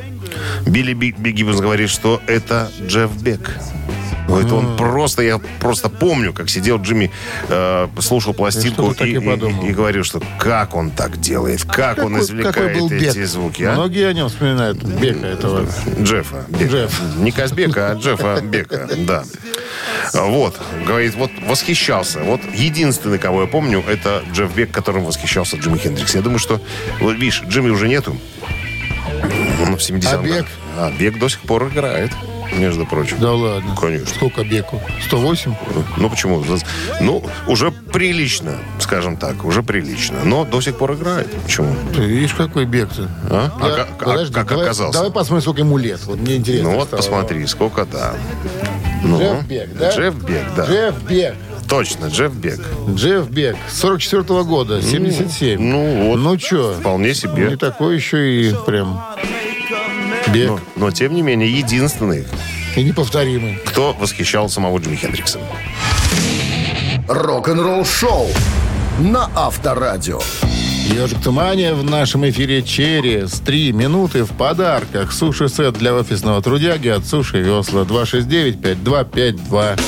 Билли 0.65 0.93
Би- 0.93 1.15
Би 1.17 1.31
Гиббонс 1.31 1.61
говорит, 1.61 1.89
что 1.89 2.21
это 2.27 2.69
Джефф 2.81 3.11
Бек. 3.21 3.57
Это 4.27 4.55
он 4.55 4.75
просто, 4.77 5.21
я 5.23 5.39
просто 5.59 5.89
помню, 5.89 6.33
как 6.33 6.49
сидел 6.49 6.81
Джимми, 6.81 7.11
э, 7.47 7.87
слушал 7.99 8.33
пластинку 8.33 8.91
и, 8.91 9.03
и 9.05 9.17
и- 9.17 9.69
и 9.69 9.73
говорил, 9.73 10.03
что 10.03 10.21
как 10.37 10.75
он 10.75 10.91
так 10.91 11.19
делает, 11.19 11.63
как 11.63 11.99
он 11.99 12.13
Какой- 12.13 12.21
извлекает 12.21 12.77
был 12.77 12.91
эти 12.91 13.17
Бек? 13.17 13.25
звуки. 13.27 13.63
а? 13.63 13.73
Многие 13.73 14.07
о 14.07 14.13
нем 14.13 14.27
вспоминают. 14.29 14.83
Бека 14.83 15.25
этого. 15.27 15.65
Джеффа. 16.01 16.45
Бека. 16.49 16.65
Джефф. 16.65 17.01
Не 17.17 17.31
Казбека, 17.31 17.91
а 17.91 17.95
Джеффа 17.95 18.41
Бека, 18.41 18.89
да. 18.97 19.23
Вот, 20.13 20.59
говорит, 20.85 21.15
вот 21.15 21.31
восхищался. 21.47 22.19
Вот 22.19 22.41
единственный, 22.53 23.19
кого 23.19 23.41
я 23.43 23.47
помню, 23.47 23.83
это 23.87 24.23
Джефф 24.33 24.53
Бек, 24.55 24.71
которым 24.71 25.05
восхищался 25.05 25.57
Джимми 25.57 25.77
Хендрикс. 25.77 26.15
Я 26.15 26.21
думаю, 26.21 26.39
что, 26.39 26.61
вот 26.99 27.13
видишь, 27.15 27.43
Джимми 27.47 27.69
уже 27.69 27.87
нету. 27.87 28.17
Он 29.65 29.75
в 29.77 29.81
70 29.83 30.13
А 30.13 30.17
Бек? 30.21 30.45
А 30.77 30.91
Бек 30.91 31.17
до 31.19 31.27
сих 31.29 31.39
пор 31.41 31.67
играет, 31.69 32.11
между 32.53 32.85
прочим. 32.85 33.17
Да 33.19 33.31
ладно. 33.33 33.75
Конечно. 33.79 34.07
Сколько 34.07 34.43
Беку? 34.43 34.81
108? 35.05 35.53
Ну, 35.97 36.09
почему? 36.09 36.43
Ну, 37.01 37.23
уже 37.47 37.71
прилично, 37.71 38.55
скажем 38.79 39.17
так, 39.17 39.43
уже 39.45 39.63
прилично. 39.63 40.19
Но 40.23 40.45
до 40.45 40.61
сих 40.61 40.77
пор 40.77 40.93
играет. 40.93 41.27
Почему? 41.43 41.75
Ты 41.93 42.01
видишь, 42.01 42.33
какой 42.33 42.65
Бек-то? 42.65 43.09
А? 43.29 43.51
А 43.61 43.67
Я- 43.69 43.75
как- 43.75 43.87
а 44.01 44.05
подожди, 44.05 44.33
как 44.33 44.47
давай- 44.49 44.65
оказался? 44.65 44.93
Давай 44.99 45.11
посмотрим, 45.11 45.41
сколько 45.41 45.61
ему 45.61 45.77
лет. 45.77 45.99
Вот 46.05 46.19
мне 46.19 46.37
интересно. 46.37 46.69
Ну 46.71 46.75
вот, 46.75 46.87
стало. 46.87 46.97
посмотри, 47.01 47.45
сколько, 47.47 47.85
да. 47.85 48.13
Ну, 49.03 49.19
Джефф 49.19 49.45
Бек, 49.47 49.77
да? 49.77 49.91
Джефф 49.95 50.15
Бек, 50.15 50.43
да. 50.55 50.65
Джефф 50.65 50.95
Бек. 51.03 51.35
Точно, 51.69 52.05
Джефф 52.07 52.33
Бек. 52.33 52.59
Джефф 52.95 53.29
Бек. 53.29 53.57
44 53.69 54.43
года, 54.43 54.81
77. 54.81 55.61
ну 55.61 56.07
вот. 56.09 56.15
Ну 56.17 56.39
что? 56.39 56.73
Вполне 56.79 57.13
себе. 57.13 57.49
Не 57.49 57.57
такой 57.57 57.95
еще 57.95 58.41
и 58.49 58.55
прям 58.65 59.03
Бек. 60.33 60.49
Но, 60.49 60.59
но, 60.75 60.91
тем 60.91 61.13
не 61.15 61.21
менее, 61.21 61.49
единственный, 61.51 62.25
И 62.75 62.83
неповторимый. 62.83 63.59
кто 63.65 63.93
восхищал 63.93 64.49
самого 64.49 64.77
Джимми 64.79 64.95
Хендрикса. 64.95 65.39
Рок-н-ролл 67.07 67.85
шоу 67.85 68.27
на 68.99 69.29
Авторадио. 69.35 70.19
Ежик 70.87 71.21
Тумания 71.21 71.73
в 71.73 71.83
нашем 71.83 72.27
эфире 72.29 72.61
через 72.61 73.39
три 73.39 73.71
минуты 73.73 74.23
в 74.23 74.29
подарках. 74.31 75.11
Суши-сет 75.11 75.73
для 75.77 75.93
офисного 75.93 76.41
трудяги 76.41 76.87
от 76.87 77.05
Суши 77.05 77.39
Весла 77.41 77.81
269-5252. 77.83 79.79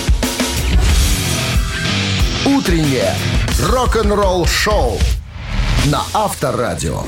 Утреннее 2.46 3.14
рок-н-ролл 3.68 4.46
шоу 4.46 4.98
на 5.86 6.02
Авторадио. 6.14 7.04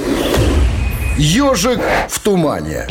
Ежик 1.18 1.80
в 2.10 2.20
тумане. 2.20 2.88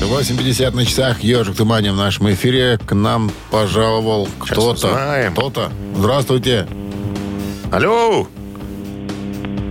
8.50 0.00 0.74
на 0.76 0.84
часах. 0.84 1.20
Ежик 1.22 1.56
Тумания 1.56 1.92
в 1.92 1.96
нашем 1.96 2.30
эфире. 2.32 2.78
К 2.84 2.94
нам 2.94 3.30
пожаловал 3.50 4.28
кто-то. 4.38 5.30
Кто-то. 5.32 5.72
Здравствуйте. 5.96 6.66
Алло! 7.72 8.26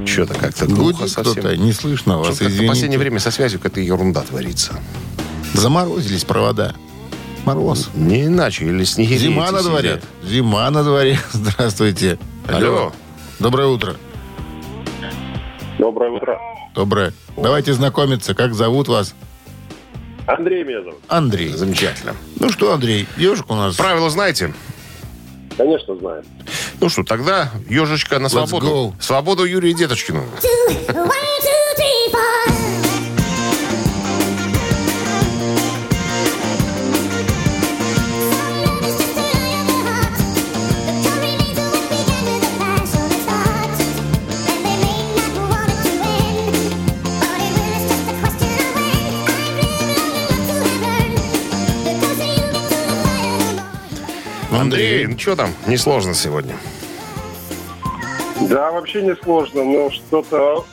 Что-то 0.06 0.34
как-то 0.36 0.66
глухо 0.68 1.08
совсем. 1.08 1.34
кто-то. 1.34 1.58
Не 1.58 1.72
слышно 1.72 2.20
вас, 2.20 2.40
в 2.40 2.68
последнее 2.68 3.00
время 3.00 3.20
со 3.20 3.32
связью 3.32 3.60
какая-то 3.60 3.80
ерунда 3.82 4.22
творится. 4.22 4.74
Заморозились 5.54 6.26
провода. 6.26 6.76
Мороз. 7.46 7.90
Не 7.94 8.26
иначе, 8.26 8.66
или 8.66 8.84
снегири 8.84 9.18
Зима 9.20 9.52
на 9.52 9.62
дворе. 9.62 10.02
сидят. 10.02 10.04
Зима 10.24 10.70
на 10.72 10.84
дворе. 10.84 11.20
Здравствуйте. 11.32 12.18
Алло. 12.48 12.92
Доброе 13.40 13.68
утро. 13.68 13.96
Доброе 15.80 16.12
утро. 16.12 16.40
Доброе. 16.74 17.14
Давайте 17.38 17.74
знакомиться. 17.74 18.34
Как 18.34 18.54
зовут 18.54 18.88
вас? 18.88 19.14
Андрей 20.28 20.64
меня 20.64 20.82
зовут. 20.82 21.00
Андрей. 21.08 21.50
Замечательно. 21.50 22.16
Ну 22.40 22.50
что, 22.50 22.74
Андрей, 22.74 23.08
ежик 23.18 23.50
у 23.50 23.56
нас. 23.56 23.76
Правила 23.76 24.10
знаете? 24.10 24.54
Конечно, 25.58 25.96
знаю. 25.96 26.24
Ну 26.82 26.90
что, 26.90 27.04
тогда 27.04 27.52
ежечка 27.70 28.20
на 28.20 28.30
свободу. 28.30 28.66
go. 28.68 28.94
Свободу 29.02 29.46
Юрию 29.46 29.74
Деточкину. 29.74 30.26
Андрей, 54.76 55.08
ну 55.08 55.20
что 55.20 55.36
там? 55.36 55.50
Несложно 55.68 56.14
сегодня. 56.14 56.56
Да, 58.42 58.72
вообще 58.72 59.02
не 59.02 59.16
сложно, 59.16 59.64
но 59.64 59.90
что-то... 59.90 60.66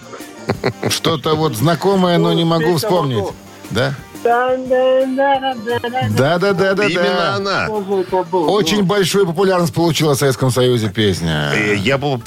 Что-то 0.89 1.37
вот 1.37 1.55
знакомое, 1.55 2.19
но 2.19 2.33
не 2.33 2.45
могу 2.45 2.77
вспомнить. 2.77 3.19
«Вокруг». 3.19 3.35
Да? 3.71 3.95
Да-да-да-да-да. 4.25 6.87
Именно 6.87 7.35
она. 7.37 7.69
Очень 7.71 8.83
большую 8.85 9.27
популярность 9.27 9.75
получила 9.75 10.15
в 10.15 10.19
Советском 10.19 10.51
Союзе 10.51 10.89
песня. 10.91 11.53
Э, 11.55 11.75
Я 11.77 11.99
был 11.99 12.21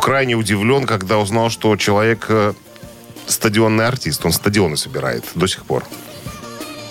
крайне 0.00 0.34
удивлен, 0.34 0.86
когда 0.86 1.18
узнал, 1.18 1.50
что 1.50 1.76
человек 1.76 2.26
э, 2.28 2.52
стадионный 3.26 3.86
артист. 3.86 4.24
Он 4.24 4.32
стадионы 4.32 4.76
собирает 4.76 5.24
до 5.34 5.46
сих 5.46 5.64
пор. 5.64 5.84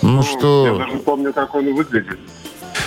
Ну 0.02 0.18
Я 0.18 0.22
что, 0.22 0.78
даже 0.78 0.98
помню, 0.98 1.32
как 1.32 1.54
он 1.54 1.74
выглядит. 1.74 2.18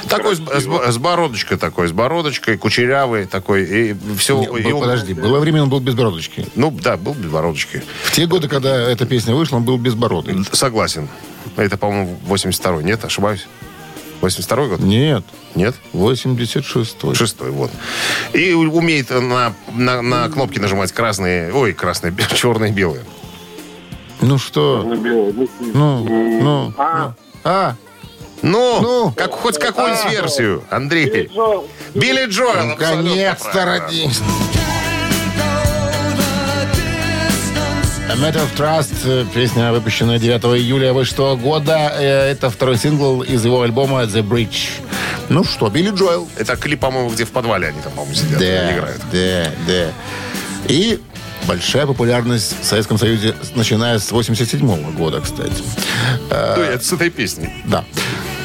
Такой 0.09 0.35
с, 0.35 0.39
с- 0.39 0.91
с 0.93 0.97
бородочкой 0.97 1.57
такой, 1.57 1.87
с 1.87 1.91
бородочкой, 1.91 2.57
кучерявый 2.57 3.25
такой. 3.25 3.63
И 3.63 3.95
все, 4.17 4.39
не, 4.39 4.47
был- 4.47 4.81
подожди, 4.81 5.13
было 5.13 5.39
время, 5.39 5.63
он 5.63 5.69
был 5.69 5.79
без 5.79 5.95
бородочки. 5.95 6.47
Ну, 6.55 6.71
да, 6.71 6.95
был 6.97 7.13
без 7.13 7.29
бородочки. 7.29 7.81
В 8.05 8.11
те 8.11 8.27
годы, 8.27 8.47
когда 8.47 8.75
эта 8.89 9.05
песня 9.05 9.33
вышла, 9.35 9.57
он 9.57 9.63
был 9.63 9.77
безбородый. 9.77 10.35
Согласен. 10.51 11.07
Это, 11.57 11.77
по-моему, 11.77 12.17
82-й. 12.27 12.83
Нет, 12.83 13.03
ошибаюсь? 13.05 13.47
82-й 14.21 14.69
год? 14.69 14.79
Нет, 14.79 15.23
Нет? 15.55 15.75
86-й. 15.93 17.15
Шестой, 17.15 17.51
вот. 17.51 17.71
И 18.33 18.53
умеет 18.53 19.09
на, 19.09 19.53
на, 19.73 20.01
на 20.01 20.29
кнопки 20.29 20.59
нажимать 20.59 20.91
красные, 20.91 21.53
ой, 21.53 21.73
красные, 21.73 22.13
черные, 22.35 22.71
белые. 22.71 23.03
Ну 24.21 24.37
что, 24.37 24.83
Белый, 24.97 25.33
ну, 25.73 25.99
ну, 26.03 26.39
ну, 26.41 26.73
А. 26.77 27.13
а, 27.43 27.75
Ну, 28.41 28.81
Ну. 28.81 29.13
как, 29.15 29.31
хоть 29.31 29.57
какую-нибудь 29.57 30.11
версию, 30.11 30.63
Андрей. 30.69 31.29
Билли 31.93 32.25
Джоэл. 32.27 32.49
абсолютно 32.73 32.75
наконец-то 33.03 33.49
правильно. 33.51 33.85
родился. 33.87 34.23
A 38.07 38.15
Matter 38.17 38.41
of 38.43 38.55
Trust, 38.55 38.93
э, 39.05 39.25
песня, 39.33 39.71
выпущенная 39.71 40.19
9 40.19 40.55
июля 40.59 40.93
86 40.93 41.35
года. 41.41 41.91
Э, 41.97 42.31
Это 42.31 42.49
второй 42.49 42.77
сингл 42.77 43.23
из 43.23 43.43
его 43.43 43.63
альбома 43.63 44.03
The 44.03 44.21
Bridge. 44.21 44.69
Ну 45.29 45.43
что, 45.43 45.69
Билли 45.69 45.89
Джоэл. 45.89 46.27
Это 46.37 46.55
клип, 46.55 46.79
по-моему, 46.81 47.09
где 47.09 47.25
в 47.25 47.31
подвале 47.31 47.69
они 47.69 47.81
там, 47.81 47.91
по-моему, 47.93 48.13
сидят, 48.15 48.39
Да, 48.39 48.73
играют. 48.73 49.01
да, 49.11 49.51
да. 49.67 49.91
И 50.67 50.99
большая 51.47 51.87
популярность 51.87 52.55
в 52.61 52.63
Советском 52.63 52.99
Союзе, 52.99 53.33
начиная 53.55 53.97
с 53.97 54.11
87 54.11 54.91
года, 54.95 55.19
кстати. 55.21 55.63
Ну, 56.29 56.35
это 56.61 56.85
с 56.85 56.93
этой 56.93 57.09
песней. 57.09 57.49
Да. 57.65 57.83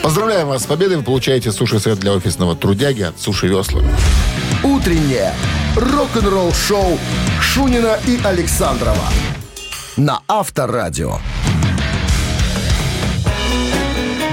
Поздравляем 0.02 0.48
вас 0.48 0.62
с 0.62 0.66
победой. 0.66 0.96
Вы 0.96 1.02
получаете 1.02 1.52
суши-сет 1.52 1.98
для 1.98 2.12
офисного 2.12 2.56
трудяги 2.56 3.02
от 3.02 3.20
Суши 3.20 3.48
Весла. 3.48 3.82
Утреннее 4.64 5.34
рок-н-ролл-шоу 5.76 6.98
Шунина 7.40 7.98
и 8.06 8.18
Александрова 8.24 9.04
на 9.96 10.20
Авторадио. 10.26 11.18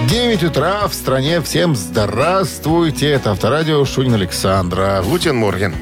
9 0.09 0.43
утра 0.43 0.87
в 0.87 0.93
стране. 0.93 1.41
Всем 1.41 1.75
здравствуйте. 1.75 3.09
Это 3.09 3.31
Авторадио 3.31 3.83
Шунин 3.83 4.13
Александра. 4.13 5.03
Guten 5.03 5.35
Morgen. 5.35 5.75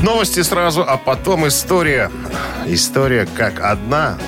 Новости 0.00 0.42
сразу, 0.42 0.82
а 0.82 0.96
потом 0.96 1.46
история. 1.46 2.10
История, 2.66 3.28
как 3.36 3.60
одна 3.60 4.18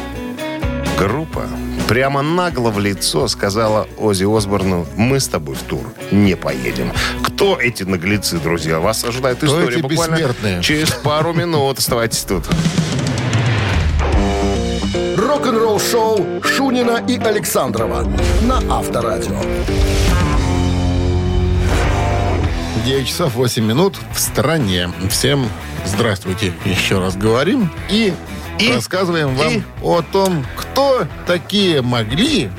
группа 0.96 1.46
прямо 1.88 2.22
нагло 2.22 2.70
в 2.70 2.78
лицо 2.78 3.28
сказала 3.28 3.86
Оззи 3.98 4.24
Осборну, 4.24 4.86
мы 4.96 5.20
с 5.20 5.28
тобой 5.28 5.54
в 5.54 5.62
тур 5.62 5.84
не 6.10 6.36
поедем. 6.36 6.92
Кто 7.22 7.58
эти 7.60 7.82
наглецы, 7.84 8.38
друзья? 8.38 8.80
Вас 8.80 9.04
ожидает 9.04 9.42
история 9.42 9.76
эти 9.76 9.82
буквально 9.82 10.14
бессмертные? 10.16 10.62
через 10.62 10.90
пару 10.90 11.32
минут. 11.34 11.78
Оставайтесь 11.78 12.22
тут. 12.22 12.44
Рок-н-ролл 15.16 15.80
шоу 15.80 16.24
Шунина 16.42 17.02
и 17.08 17.18
Александрова 17.18 18.06
на 18.42 18.58
Авторадио. 18.70 19.36
9 22.84 23.06
часов 23.08 23.34
8 23.34 23.64
минут 23.64 23.96
в 24.14 24.20
стране. 24.20 24.90
Всем 25.08 25.48
здравствуйте. 25.86 26.52
Еще 26.66 26.98
раз 26.98 27.16
говорим. 27.16 27.70
И, 27.88 28.12
рассказываем 28.74 29.34
вам 29.34 29.52
и. 29.54 29.62
о 29.82 30.02
том, 30.02 30.44
кто 30.56 31.06
такие 31.26 31.82
могли... 31.82 32.50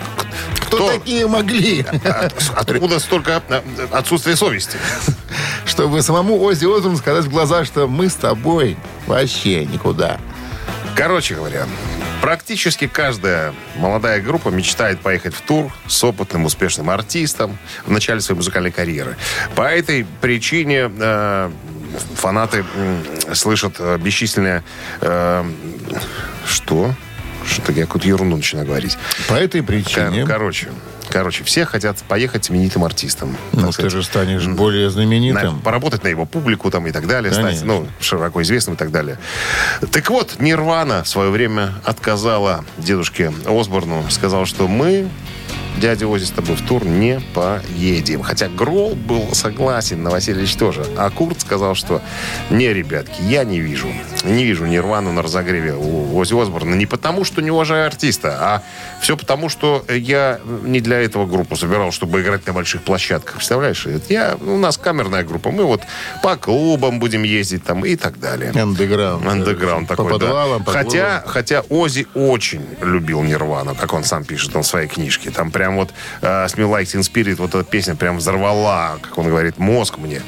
Кто, 0.67 0.77
Кто? 0.77 0.89
такие 0.89 1.27
могли, 1.27 1.81
От- 2.03 2.33
Откуда 2.55 2.99
столько 2.99 3.41
э, 3.49 3.61
отсутствия 3.91 4.35
совести? 4.35 4.77
чтобы 5.65 6.01
самому 6.01 6.41
Ози 6.41 6.65
Осборну 6.65 6.97
сказать 6.97 7.25
в 7.25 7.29
глаза, 7.29 7.65
что 7.65 7.87
мы 7.87 8.09
с 8.09 8.15
тобой 8.15 8.75
вообще 9.07 9.65
никуда. 9.65 10.19
Короче 10.95 11.35
говоря, 11.35 11.65
практически 12.21 12.87
каждая 12.87 13.53
молодая 13.77 14.21
группа 14.21 14.49
мечтает 14.49 14.99
поехать 15.01 15.35
в 15.35 15.41
тур 15.41 15.71
с 15.87 16.03
опытным, 16.03 16.45
успешным 16.45 16.89
артистом 16.89 17.57
в 17.85 17.91
начале 17.91 18.19
своей 18.21 18.37
музыкальной 18.37 18.71
карьеры. 18.71 19.15
По 19.55 19.63
этой 19.63 20.05
причине 20.21 20.89
э, 20.97 21.51
фанаты 22.15 22.65
м, 22.75 23.03
слышат 23.35 23.75
э, 23.79 23.97
бесчисленные... 23.97 24.63
э, 25.01 25.43
что? 26.45 26.93
Что-то 27.45 27.71
я 27.73 27.85
какую-то 27.85 28.07
ерунду 28.07 28.37
начинаю 28.37 28.65
говорить. 28.67 28.97
По 29.27 29.33
этой 29.35 29.61
причине... 29.61 30.25
Короче, 30.25 30.69
короче, 31.09 31.43
все 31.43 31.63
хотят 31.65 31.97
поехать 32.07 32.49
именитым 32.49 32.83
артистом. 32.83 33.37
Ну, 33.51 33.67
ты 33.67 33.73
сказать. 33.73 33.91
же 33.91 34.03
станешь 34.03 34.47
более 34.47 34.85
на- 34.85 34.91
знаменитым. 34.91 35.59
поработать 35.59 36.03
на 36.03 36.07
его 36.07 36.25
публику 36.25 36.71
там 36.71 36.87
и 36.87 36.91
так 36.91 37.05
далее, 37.07 37.31
стать, 37.31 37.45
Конечно. 37.45 37.67
ну, 37.67 37.87
широко 37.99 38.41
известным 38.41 38.75
и 38.75 38.77
так 38.77 38.91
далее. 38.91 39.19
Так 39.91 40.09
вот, 40.09 40.37
Нирвана 40.39 41.03
в 41.03 41.07
свое 41.07 41.29
время 41.29 41.73
отказала 41.83 42.65
дедушке 42.77 43.31
Осборну, 43.45 44.05
сказал, 44.09 44.45
что 44.47 44.67
мы, 44.67 45.07
дядя 45.79 46.07
Ози, 46.07 46.25
с 46.25 46.31
тобой 46.31 46.55
в 46.55 46.61
тур 46.61 46.85
не 46.85 47.19
поедем. 47.33 48.21
Хотя 48.21 48.47
Гролл 48.47 48.95
был 48.95 49.33
согласен, 49.33 50.03
Новосельевич 50.03 50.55
тоже. 50.55 50.85
А 50.97 51.09
Курт 51.09 51.41
сказал, 51.41 51.75
что 51.75 52.01
не, 52.49 52.73
ребятки, 52.73 53.21
я 53.21 53.43
не 53.43 53.59
вижу. 53.59 53.87
Не 54.23 54.43
вижу 54.43 54.65
Нирвану 54.65 55.11
на 55.11 55.21
разогреве 55.21 55.73
у 55.73 56.17
Ози 56.17 56.39
Осборна. 56.39 56.75
Не 56.75 56.85
потому, 56.85 57.23
что 57.23 57.41
не 57.41 57.51
уважаю 57.51 57.85
артиста, 57.87 58.37
а 58.39 58.63
все 59.01 59.17
потому, 59.17 59.49
что 59.49 59.85
я 59.89 60.39
не 60.63 60.81
для 60.81 61.01
этого 61.01 61.25
группу 61.25 61.55
собирал, 61.55 61.91
чтобы 61.91 62.21
играть 62.21 62.45
на 62.47 62.53
больших 62.53 62.81
площадках. 62.81 63.35
Представляешь? 63.35 63.87
Я, 64.09 64.37
у 64.39 64.57
нас 64.57 64.77
камерная 64.77 65.23
группа. 65.23 65.51
Мы 65.51 65.63
вот 65.65 65.81
по 66.23 66.35
клубам 66.37 66.99
будем 66.99 67.23
ездить 67.23 67.63
там 67.63 67.85
и 67.85 67.95
так 67.95 68.19
далее. 68.19 68.51
Андеграунд. 68.51 69.27
Андеграунд 69.27 69.87
По 69.87 69.95
такой, 69.95 70.13
да. 70.13 70.19
подвалам, 70.19 70.63
по 70.63 70.71
Хотя, 70.71 71.23
хотя 71.25 71.61
Ози 71.69 72.07
очень 72.13 72.65
любил 72.81 73.21
Нирвану, 73.23 73.75
как 73.75 73.93
он 73.93 74.03
сам 74.03 74.23
пишет 74.23 74.55
он 74.55 74.63
в 74.63 74.67
своей 74.67 74.87
книжке. 74.87 75.31
Там 75.31 75.51
прям 75.51 75.64
вот 75.73 75.91
э, 76.21 76.45
Smell 76.45 76.69
Like 76.69 76.83
Teen 76.83 77.01
Spirit, 77.01 77.35
вот 77.35 77.55
эта 77.55 77.63
песня 77.63 77.95
прям 77.95 78.17
взорвала, 78.17 78.97
как 79.01 79.17
он 79.17 79.27
говорит, 79.27 79.57
мозг 79.57 79.97
мне. 79.97 80.21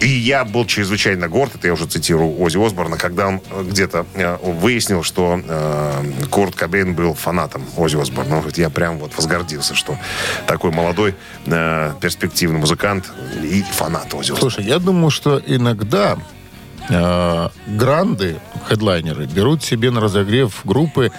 И 0.00 0.08
я 0.08 0.44
был 0.44 0.64
чрезвычайно 0.66 1.28
горд, 1.28 1.56
это 1.56 1.66
я 1.66 1.72
уже 1.72 1.86
цитирую 1.86 2.40
Ози 2.40 2.64
Осборна, 2.64 2.96
когда 2.96 3.28
он 3.28 3.40
э, 3.50 3.64
где-то 3.64 4.06
э, 4.14 4.36
выяснил, 4.42 5.02
что 5.02 5.40
э, 5.44 6.02
Курт 6.30 6.54
Кобейн 6.54 6.94
был 6.94 7.14
фанатом 7.14 7.64
Ози 7.76 7.96
Осборна. 7.96 8.36
Он 8.36 8.40
говорит, 8.40 8.58
я 8.58 8.70
прям 8.70 8.98
вот 8.98 9.16
возгордился, 9.16 9.74
что 9.74 9.98
такой 10.46 10.70
молодой, 10.70 11.14
э, 11.46 11.92
перспективный 12.00 12.58
музыкант 12.58 13.10
и 13.42 13.62
фанат 13.62 14.14
Ози 14.14 14.32
Осборна. 14.32 14.50
Слушай, 14.50 14.64
я 14.64 14.78
думаю, 14.78 15.10
что 15.10 15.40
иногда 15.44 16.16
э, 16.88 17.48
гранды, 17.66 18.36
хедлайнеры, 18.68 19.26
берут 19.26 19.62
себе 19.64 19.90
на 19.90 20.00
разогрев 20.00 20.60
группы, 20.64 21.10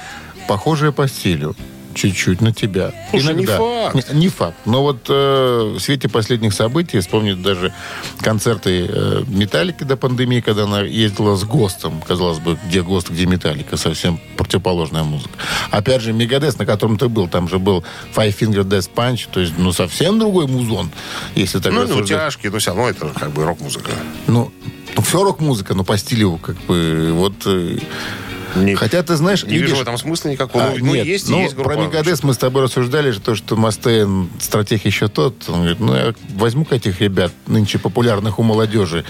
похожие 0.47 0.91
по 0.91 1.07
стилю. 1.07 1.55
Чуть-чуть 1.95 2.41
на 2.41 2.53
тебя. 2.53 2.91
Слушай, 3.09 3.35
не 3.35 3.45
факт. 3.45 3.95
Не, 3.95 4.19
не 4.19 4.27
факт. 4.27 4.57
Но 4.65 4.81
вот 4.83 5.05
э, 5.07 5.73
в 5.77 5.79
свете 5.79 6.09
последних 6.09 6.53
событий, 6.53 6.99
вспомнить 6.99 7.41
даже 7.41 7.73
концерты 8.19 8.85
э, 8.87 9.23
Металлики 9.27 9.83
до 9.83 9.95
пандемии, 9.95 10.41
когда 10.41 10.63
она 10.63 10.81
ездила 10.81 11.37
с 11.37 11.45
ГОСТом. 11.45 12.01
Казалось 12.01 12.39
бы, 12.39 12.57
где 12.67 12.81
ГОСТ, 12.81 13.11
где 13.11 13.25
Металлика. 13.25 13.77
Совсем 13.77 14.19
противоположная 14.35 15.03
музыка. 15.03 15.33
Опять 15.71 16.01
же, 16.01 16.11
Мегадес, 16.11 16.57
на 16.59 16.65
котором 16.65 16.97
ты 16.97 17.07
был, 17.07 17.29
там 17.29 17.47
же 17.47 17.59
был 17.59 17.85
Five 18.13 18.37
Finger 18.37 18.63
Death 18.63 18.89
Punch. 18.93 19.29
То 19.31 19.39
есть, 19.39 19.53
ну, 19.57 19.71
совсем 19.71 20.19
другой 20.19 20.47
музон, 20.47 20.91
если 21.35 21.59
так 21.59 21.71
Ну, 21.71 21.79
ну, 21.79 21.83
рассуждать. 21.85 22.07
тяжкий, 22.09 22.49
но 22.49 22.59
все 22.59 22.71
равно 22.71 22.89
это 22.89 23.07
как 23.17 23.31
бы 23.31 23.45
рок-музыка. 23.45 23.91
Ну, 24.27 24.51
все 25.01 25.23
рок-музыка, 25.23 25.73
но 25.73 25.85
по 25.85 25.97
стилю, 25.97 26.37
как 26.37 26.57
бы, 26.67 27.11
вот... 27.13 27.33
э, 27.45 27.77
Не- 28.55 28.75
Хотя, 28.75 29.03
ты 29.03 29.15
знаешь, 29.15 29.43
Не 29.43 29.49
вижу 29.53 29.63
видишь, 29.65 29.77
в 29.77 29.81
этом 29.81 29.97
смысла 29.97 30.29
никакого. 30.29 30.63
а, 30.65 30.69
ну, 30.77 30.85
ну, 30.85 30.95
нет, 30.95 31.05
есть 31.05 31.29
ну, 31.29 31.41
есть 31.41 31.55
группа. 31.55 31.71
про 31.71 31.81
Мегадес 31.83 32.23
мы 32.23 32.33
с 32.33 32.37
тобой 32.37 32.63
рассуждали 32.63 33.11
же, 33.11 33.19
то, 33.19 33.35
что 33.35 33.55
Мастейн 33.55 34.29
стратег 34.39 34.85
еще 34.85 35.07
тот. 35.07 35.35
Он 35.47 35.55
говорит, 35.59 35.79
ну, 35.79 35.95
я 35.95 36.13
возьму-ка 36.35 36.75
этих 36.75 37.01
ребят, 37.01 37.31
нынче 37.47 37.77
популярных 37.79 38.39
у 38.39 38.43
молодежи. 38.43 39.03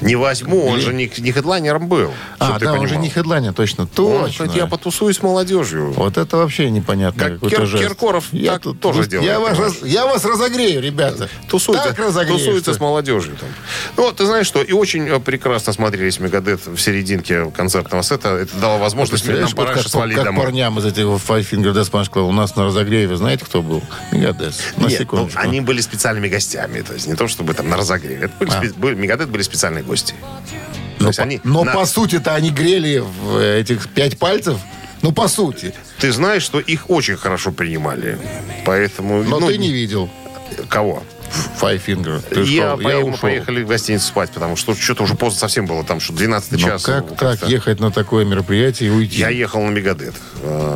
Не 0.00 0.16
возьму, 0.16 0.66
он 0.66 0.80
же 0.80 0.94
не, 0.94 1.10
не 1.18 1.32
хедлайнером 1.32 1.88
был. 1.88 2.12
А, 2.38 2.58
да, 2.58 2.74
он 2.74 2.86
же 2.88 2.96
не 2.96 3.08
хедлайнер, 3.10 3.52
точно, 3.52 3.82
Он 3.84 3.88
точно. 3.88 4.44
говорит, 4.46 4.62
я 4.62 4.66
потусуюсь 4.66 5.16
с 5.18 5.22
молодежью. 5.22 5.92
Вот 5.92 6.16
это 6.16 6.36
вообще 6.36 6.70
непонятно. 6.70 7.38
Как 7.38 7.38
Кир- 7.50 7.66
жест. 7.66 7.82
Киркоров 7.84 8.24
так 8.46 8.62
тоже 8.80 9.06
делает, 9.06 9.28
Я 9.30 9.40
вас, 9.40 9.58
раз- 9.58 9.82
я 9.82 10.06
вас 10.06 10.24
разогрею, 10.24 10.80
ребята. 10.80 11.28
Тусуется, 11.48 11.92
тусуется 11.94 12.60
что- 12.70 12.74
с 12.74 12.80
молодежью. 12.80 13.36
Там. 13.38 13.48
Ну, 13.96 14.02
вот, 14.04 14.16
ты 14.16 14.26
знаешь 14.26 14.46
что, 14.46 14.62
и 14.62 14.72
очень 14.72 15.08
э, 15.08 15.18
прекрасно 15.20 15.72
смотрелись 15.72 16.20
Мегадет 16.20 16.66
в 16.66 16.78
серединке 16.78 17.50
концертного 17.50 18.02
сета. 18.02 18.30
Это 18.30 18.56
дало 18.56 18.77
возможность 18.78 19.26
нам 19.26 19.50
пораньше 19.52 19.84
как, 19.84 19.92
свалить 19.92 20.16
как 20.16 20.26
домой. 20.26 20.44
парням 20.44 20.78
из 20.78 20.84
этих 20.84 21.04
Five 21.04 21.48
Finger 21.50 21.72
Death 21.72 21.90
Punch 21.90 22.10
Club 22.10 22.28
у 22.28 22.32
нас 22.32 22.56
на 22.56 22.64
разогреве, 22.64 23.16
знаете, 23.16 23.44
кто 23.44 23.62
был? 23.62 23.82
Мегадес. 24.12 24.60
На 24.76 24.86
Нет, 24.86 25.06
ну, 25.10 25.28
они 25.34 25.60
были 25.60 25.80
специальными 25.80 26.28
гостями. 26.28 26.80
То 26.80 26.94
есть 26.94 27.06
не 27.06 27.14
то, 27.14 27.28
чтобы 27.28 27.54
там 27.54 27.68
на 27.68 27.76
разогреве. 27.76 28.26
Это 28.26 28.34
были, 28.38 28.50
А. 28.50 28.62
спе- 28.62 28.78
были- 28.78 28.94
Мегадет 28.94 29.28
были 29.28 29.42
специальные 29.42 29.84
гости. 29.84 30.14
Но, 30.98 31.12
по, 31.12 31.22
они 31.22 31.40
но 31.44 31.64
на- 31.64 31.72
по 31.72 31.86
сути-то 31.86 32.34
они 32.34 32.50
грели 32.50 32.98
в 32.98 33.38
этих 33.38 33.88
пять 33.88 34.18
пальцев. 34.18 34.58
Ну, 35.02 35.12
по 35.12 35.28
сути. 35.28 35.74
Ты 35.98 36.10
знаешь, 36.12 36.42
что 36.42 36.58
их 36.58 36.90
очень 36.90 37.16
хорошо 37.16 37.52
принимали. 37.52 38.18
Поэтому... 38.64 39.22
Но 39.22 39.38
ну, 39.38 39.46
ты 39.46 39.56
не 39.56 39.72
видел 39.72 40.10
Кого? 40.68 41.02
Five 41.60 41.82
Finger. 41.86 42.22
Ты 42.28 42.40
я, 42.42 42.68
шел, 42.70 42.76
поехал- 42.78 43.00
мы 43.02 43.08
ушел. 43.14 43.18
поехали 43.20 43.62
в 43.62 43.68
гостиницу 43.68 44.06
спать, 44.06 44.30
потому 44.30 44.56
что 44.56 44.74
что-то 44.74 45.02
уже 45.02 45.14
поздно 45.14 45.40
совсем 45.40 45.66
было, 45.66 45.84
там 45.84 46.00
что 46.00 46.12
12 46.12 46.52
Но 46.52 46.58
час. 46.58 46.82
как 46.84 47.10
ну, 47.10 47.16
так 47.16 47.42
ехать 47.48 47.80
на 47.80 47.90
такое 47.90 48.24
мероприятие 48.24 48.90
и 48.90 48.92
уйти? 48.92 49.18
Я 49.18 49.28
ехал 49.30 49.62
на 49.62 49.70
Мегадет. 49.70 50.14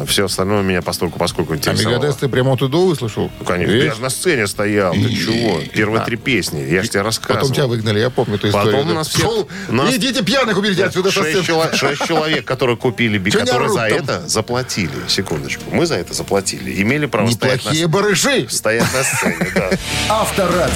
Все 0.07 0.25
остальное 0.27 0.63
меня 0.63 0.83
постольку 0.83 1.19
поскольку 1.19 1.53
а 1.53 1.57
интересовало. 1.57 1.97
Мегадес 1.99 2.17
ты 2.17 2.29
прямо 2.29 2.53
оттуда 2.55 2.79
услышал? 2.79 3.31
Ну, 3.39 3.45
конечно. 3.45 3.73
Видишь? 3.73 3.89
Я 3.91 3.95
же 3.95 4.01
на 4.03 4.11
сцене 4.11 4.47
стоял. 4.47 4.93
Ты 4.93 5.09
чего? 5.15 5.61
Первые 5.73 6.03
А. 6.03 6.05
три 6.05 6.17
песни. 6.17 6.61
Я 6.61 6.83
же 6.83 6.89
тебе 6.89 7.03
рассказывал. 7.03 7.41
Потом 7.43 7.55
тебя 7.55 7.67
выгнали, 7.67 8.01
я 8.01 8.11
помню 8.11 8.35
эту 8.37 8.51
Потом 8.51 8.71
историю. 8.71 8.95
нас 8.95 9.09
всех- 9.09 9.21
Шел, 9.21 9.49
нас- 9.69 9.95
идите 9.95 10.23
пьяных 10.25 10.57
уберите 10.59 10.85
отсюда 10.85 11.11
Шесть, 11.11 11.47
чело- 11.47 11.73
шесть 11.73 12.05
человек, 12.07 12.45
которые 12.45 12.77
купили, 12.77 13.19
которые 13.31 13.71
за 13.71 13.83
это 13.89 14.29
заплатили. 14.29 14.91
Секундочку. 15.09 15.63
Мы 15.71 15.87
за 15.87 15.95
это 15.97 16.13
заплатили. 16.15 16.81
Имели 16.83 17.07
право 17.07 17.31
стоять 17.31 17.61
Неплохие 17.61 17.87
на, 17.87 17.93
барыши. 17.93 18.47
стоять 18.51 18.87
на 18.93 19.03
сцене. 19.05 19.49
Да. 19.55 19.71
Авторадио. 20.09 20.72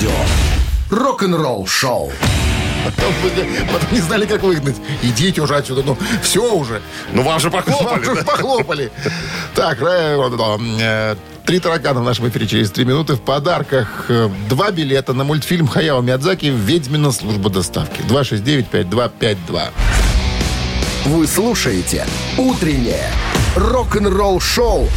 Рок-н-ролл 0.91 1.67
шоу. 1.67 2.13
Потом, 2.85 3.13
не 3.91 4.01
знали, 4.01 4.27
как 4.27 4.43
выгнать. 4.43 4.77
Идите 5.03 5.41
уже 5.41 5.57
отсюда. 5.57 5.83
Ну, 5.85 5.99
все 6.23 6.55
уже. 6.55 6.81
Ну, 7.13 7.23
вам 7.23 7.41
же 7.41 7.51
Вам 7.51 7.63
похлопали. 7.65 8.05
же 8.05 8.15
да? 8.15 8.23
похлопали. 8.23 8.93
Так, 9.55 9.83
э, 9.83 10.17
э, 10.81 11.17
три 11.45 11.59
таракана 11.59 12.01
в 12.01 12.05
нашем 12.05 12.29
эфире 12.29 12.47
через 12.47 12.71
три 12.71 12.85
минуты. 12.85 13.15
В 13.15 13.21
подарках 13.21 14.07
э, 14.09 14.29
два 14.49 14.71
билета 14.71 15.15
на 15.15 15.25
мультфильм 15.25 15.67
Хаяо 15.67 16.01
Миядзаки 16.01 16.47
«Ведьмина 16.47 17.11
служба 17.11 17.51
доставки». 17.51 18.03
269-5252. 18.03 19.71
Вы 21.07 21.27
слушаете 21.27 22.07
«Утреннее 22.39 23.11
рок-н-ролл 23.57 24.41
шоу» 24.41 24.89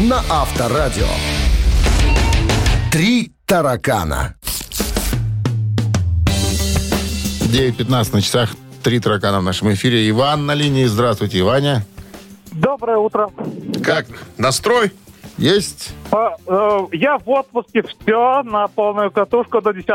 на 0.00 0.22
Авторадио. 0.28 1.06
Три 2.90 3.33
таракана. 3.46 4.34
9.15 7.52 8.14
на 8.14 8.22
часах. 8.22 8.50
Три 8.82 9.00
таракана 9.00 9.40
в 9.40 9.42
нашем 9.42 9.72
эфире. 9.72 10.08
Иван 10.10 10.46
на 10.46 10.54
линии. 10.54 10.84
Здравствуйте, 10.86 11.42
Ваня. 11.42 11.84
Доброе 12.52 12.98
утро. 12.98 13.30
Как? 13.82 14.06
Настрой? 14.38 14.92
Есть? 15.38 15.92
А, 16.12 16.36
э, 16.46 16.86
я 16.92 17.18
в 17.18 17.28
отпуске, 17.28 17.82
все 17.82 18.42
на 18.44 18.68
полную 18.68 19.10
катушку 19.10 19.60
до 19.60 19.72
10 19.72 19.88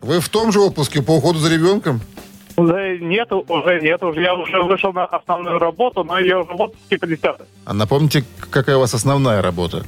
Вы 0.00 0.20
в 0.20 0.28
том 0.28 0.52
же 0.52 0.60
отпуске 0.60 1.02
по 1.02 1.16
уходу 1.16 1.38
за 1.40 1.52
ребенком? 1.52 2.00
Уже 2.56 2.98
нет, 3.00 3.32
уже 3.32 3.80
нет, 3.80 4.00
уже 4.04 4.20
я 4.20 4.34
уже 4.34 4.62
вышел 4.62 4.92
на 4.92 5.04
основную 5.06 5.58
работу, 5.58 6.04
но 6.04 6.18
я 6.20 6.38
уже 6.38 6.52
в 6.52 6.60
отпуске 6.60 6.98
по 6.98 7.06
10 7.08 7.24
А 7.64 7.74
напомните, 7.74 8.24
какая 8.50 8.76
у 8.76 8.80
вас 8.80 8.94
основная 8.94 9.42
работа? 9.42 9.84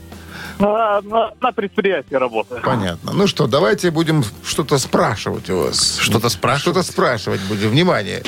На, 0.59 1.01
на, 1.03 1.33
на 1.41 1.53
предприятии 1.53 2.15
работаю. 2.15 2.63
Понятно. 2.63 3.13
Ну 3.13 3.27
что, 3.27 3.47
давайте 3.47 3.91
будем 3.91 4.25
что-то 4.45 4.79
спрашивать 4.79 5.51
у 5.51 5.59
вас. 5.59 5.99
Что-то 5.99 6.29
спрашивать? 6.29 6.63
Что-то 6.63 6.83
спрашивать 6.83 7.41
будем. 7.43 7.71
Внимание. 7.71 8.23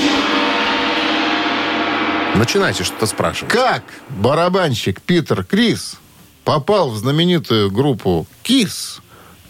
Начинайте 2.34 2.84
что-то 2.84 3.06
спрашивать. 3.06 3.52
Как 3.52 3.82
барабанщик 4.10 5.00
Питер 5.02 5.44
Крис 5.44 5.96
попал 6.44 6.90
в 6.90 6.96
знаменитую 6.96 7.70
группу 7.70 8.26
Кис 8.42 9.00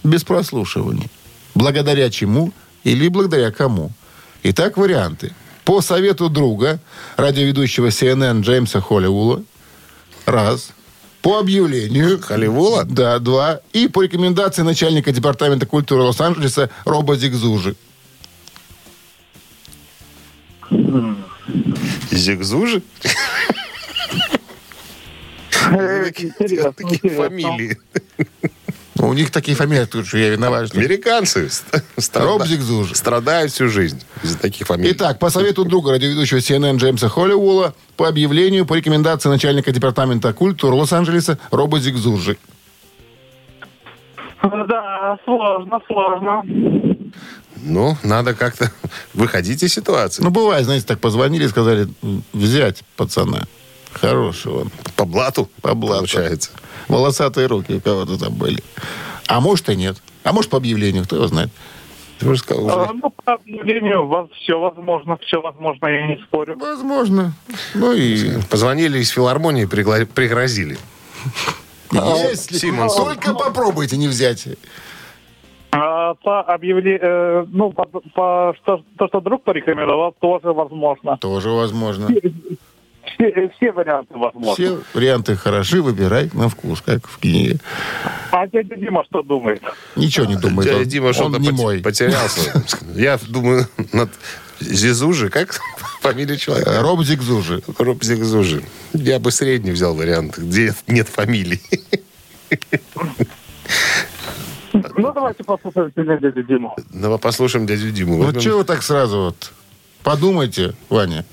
без 0.04 0.24
прослушиваний? 0.24 1.10
Благодаря 1.54 2.10
чему 2.10 2.52
или 2.84 3.08
благодаря 3.08 3.50
кому? 3.50 3.90
Итак, 4.42 4.76
варианты. 4.76 5.34
По 5.64 5.82
совету 5.82 6.30
друга, 6.30 6.80
радиоведущего 7.16 7.88
CNN 7.88 8.40
Джеймса 8.40 8.80
Холливула. 8.80 9.42
Раз. 10.24 10.70
По 11.22 11.38
объявлению. 11.40 12.20
Холливула? 12.20 12.84
Да, 12.84 13.18
два. 13.18 13.60
И 13.72 13.88
по 13.88 14.02
рекомендации 14.02 14.62
начальника 14.62 15.12
департамента 15.12 15.66
культуры 15.66 16.02
Лос-Анджелеса 16.02 16.70
Роба 16.84 17.16
Зигзужи. 17.16 17.74
Зигзужи? 22.10 22.82
Такие 25.50 26.30
интересно. 26.30 26.72
фамилии. 27.16 27.78
Ну, 28.98 29.08
У 29.08 29.12
них 29.14 29.30
такие 29.30 29.56
фамилии, 29.56 29.84
тут 29.84 30.06
же 30.06 30.18
я 30.18 30.28
виноват. 30.30 30.68
что- 30.68 30.78
Американцы 30.78 31.48
ст- 31.48 31.82
страда- 31.98 32.44
страдают 32.94 33.52
всю 33.52 33.68
жизнь 33.68 34.02
из-за 34.22 34.38
таких 34.38 34.66
фамилий. 34.66 34.92
Итак, 34.92 35.18
по 35.18 35.30
совету 35.30 35.64
друга 35.64 35.92
радиоведущего 35.92 36.38
CNN 36.38 36.76
Джеймса 36.78 37.08
Холливула, 37.08 37.74
по 37.96 38.08
объявлению, 38.08 38.66
по 38.66 38.74
рекомендации 38.74 39.28
начальника 39.28 39.70
департамента 39.72 40.32
культуры 40.32 40.74
Лос-Анджелеса 40.76 41.38
Роба 41.50 41.78
Зигзужи. 41.80 42.36
Да, 44.42 45.18
сложно, 45.24 45.80
сложно. 45.86 46.42
Ну, 47.56 47.96
надо 48.04 48.34
как-то 48.34 48.70
выходить 49.14 49.62
из 49.62 49.74
ситуации. 49.74 50.22
Ну, 50.22 50.30
бывает, 50.30 50.64
знаете, 50.64 50.86
так 50.86 51.00
позвонили 51.00 51.44
и 51.44 51.48
сказали, 51.48 51.88
«М, 52.02 52.22
взять 52.32 52.82
пацана. 52.96 53.46
Хорошего. 54.00 54.66
по 54.96 55.04
блату, 55.04 55.48
По 55.62 55.74
блату. 55.74 55.98
получается. 56.00 56.50
Волосатые 56.88 57.46
руки 57.46 57.74
у 57.74 57.80
кого-то 57.80 58.18
там 58.18 58.32
были. 58.34 58.62
А 59.26 59.40
может 59.40 59.68
и 59.68 59.76
нет. 59.76 59.96
А 60.24 60.32
может 60.32 60.50
по 60.50 60.56
объявлению, 60.56 61.04
кто 61.04 61.16
его 61.16 61.26
знает. 61.26 61.50
Ты 62.18 62.28
уже 62.28 62.40
сказал, 62.40 62.68
А, 62.70 62.82
уже. 62.84 62.92
Ну, 62.94 63.10
по 63.24 63.34
объявлению, 63.34 64.28
все 64.34 64.58
возможно, 64.58 65.18
все 65.24 65.40
возможно, 65.40 65.86
я 65.86 66.06
не 66.08 66.16
спорю. 66.24 66.56
Возможно. 66.58 67.34
Ну 67.74 67.92
и... 67.92 68.40
Позвонили 68.50 68.98
из 68.98 69.10
филармонии, 69.10 69.66
пригла- 69.66 70.06
пригрозили. 70.06 70.78
Если 71.92 72.56
Симонс. 72.58 72.94
только 72.96 73.34
попробуйте 73.34 73.96
не 73.96 74.08
взять. 74.08 74.46
А, 75.70 76.14
по 76.14 76.40
объявлению, 76.42 77.46
ну, 77.52 77.70
по, 77.72 77.84
по- 77.84 78.54
что, 78.62 78.82
то, 78.98 79.08
что 79.08 79.20
друг 79.20 79.44
порекомендовал, 79.44 80.14
тоже 80.18 80.52
возможно. 80.52 81.18
Тоже 81.18 81.50
возможно. 81.50 82.08
Все, 83.18 83.50
все 83.56 83.72
варианты 83.72 84.14
возможны. 84.16 84.54
Все 84.54 84.80
варианты 84.94 85.34
хороши, 85.36 85.82
выбирай 85.82 86.30
на 86.32 86.48
вкус, 86.48 86.80
как 86.80 87.06
в 87.08 87.18
книге. 87.18 87.58
А 88.30 88.46
дядя 88.46 88.76
Дима 88.76 89.04
что 89.04 89.22
думает? 89.22 89.60
Ничего 89.96 90.26
не 90.26 90.36
думает. 90.36 90.68
Дядя 90.68 90.82
он, 90.82 90.88
Дима 90.88 91.06
он 91.08 91.12
что-то 91.14 91.38
не 91.38 91.50
мой. 91.50 91.80
потерялся. 91.80 92.62
Я 92.94 93.18
думаю, 93.28 93.66
над 93.92 94.10
Зизужи, 94.60 95.30
как 95.30 95.52
фамилия 96.00 96.36
человека? 96.36 96.80
Роб 96.80 97.02
Зигзужи. 97.02 97.62
Роб 97.78 98.04
Зигзужи. 98.04 98.62
Я 98.92 99.18
бы 99.18 99.32
средний 99.32 99.72
взял 99.72 99.94
вариант, 99.94 100.38
где 100.38 100.72
нет 100.86 101.08
фамилий. 101.08 101.60
Ну, 104.72 105.12
давайте 105.12 105.42
послушаем 105.42 105.90
сегодня 105.94 106.18
дядю 106.18 106.42
Диму. 106.44 106.76
Давай 106.92 107.18
послушаем 107.18 107.66
дядю 107.66 107.90
Диму. 107.90 108.18
Ну, 108.32 108.56
вы 108.58 108.64
так 108.64 108.82
сразу 108.82 109.18
вот? 109.18 109.52
Подумайте, 110.04 110.74
Ваня. 110.88 111.24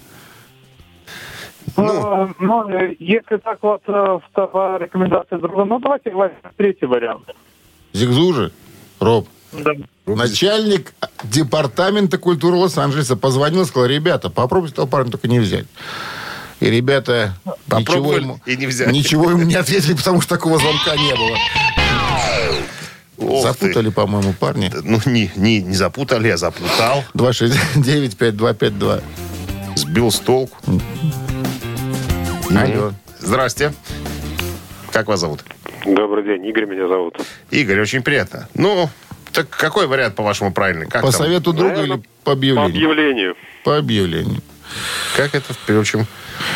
Ну, 1.78 2.30
ну, 2.39 2.69
если 2.99 3.38
так 3.38 3.59
вот 3.61 3.82
э, 3.88 3.91
в- 3.91 4.47
по 4.47 4.78
рекомендации 4.80 5.38
друга, 5.38 5.65
ну, 5.65 5.80
давайте 5.80 6.11
возьмем 6.11 6.39
третий 6.57 6.86
вариант. 6.86 7.23
Зигзужи, 7.93 8.51
Роб. 8.99 9.28
Да. 9.51 9.71
Начальник 10.05 10.93
департамента 11.23 12.17
культуры 12.17 12.57
Лос-Анджелеса 12.57 13.15
позвонил, 13.15 13.65
сказал, 13.65 13.88
ребята, 13.89 14.30
попробуйте 14.30 14.76
того 14.76 14.88
парня 14.88 15.11
только 15.11 15.28
не 15.28 15.39
взять. 15.39 15.65
И 16.59 16.69
ребята 16.69 17.34
ничего 17.71 18.13
ему, 18.13 18.39
и 18.45 18.55
не 18.55 18.65
взяли. 18.67 18.93
ничего 18.93 19.30
ему 19.32 19.43
не 19.43 19.55
ответили, 19.55 19.93
потому 19.93 20.21
что 20.21 20.36
такого 20.36 20.57
звонка 20.57 20.95
не 20.95 21.13
было. 21.15 21.38
Ох 23.17 23.41
ты. 23.57 23.67
Запутали, 23.67 23.89
по-моему, 23.89 24.34
парни. 24.34 24.71
Ну, 24.84 24.99
не, 25.05 25.32
не, 25.36 25.61
не 25.61 25.76
запутали, 25.76 26.30
а 26.30 26.38
запутал. 26.38 27.03
269-5252. 27.13 29.01
Сбил 29.76 30.11
с 30.11 30.19
толку. 30.19 30.57
Алло. 32.49 32.93
Здрасте. 33.19 33.73
Как 34.91 35.07
вас 35.07 35.19
зовут? 35.19 35.41
Добрый 35.85 36.23
день, 36.23 36.45
Игорь 36.47 36.65
меня 36.65 36.87
зовут. 36.87 37.17
Игорь, 37.51 37.81
очень 37.81 38.01
приятно. 38.01 38.47
Ну, 38.53 38.89
так 39.31 39.49
какой 39.49 39.87
вариант, 39.87 40.15
по-вашему, 40.15 40.53
правильный? 40.53 40.87
Как, 40.87 41.01
По 41.01 41.11
там? 41.11 41.21
совету 41.21 41.53
друга 41.53 41.75
Наверное, 41.75 41.97
или 41.97 42.03
по 42.03 42.07
По 42.23 42.31
объявлению? 42.33 42.75
объявлению. 42.89 43.35
По 43.63 43.77
объявлению. 43.77 44.41
как 45.17 45.35
это, 45.35 45.53
впрочем, 45.53 46.05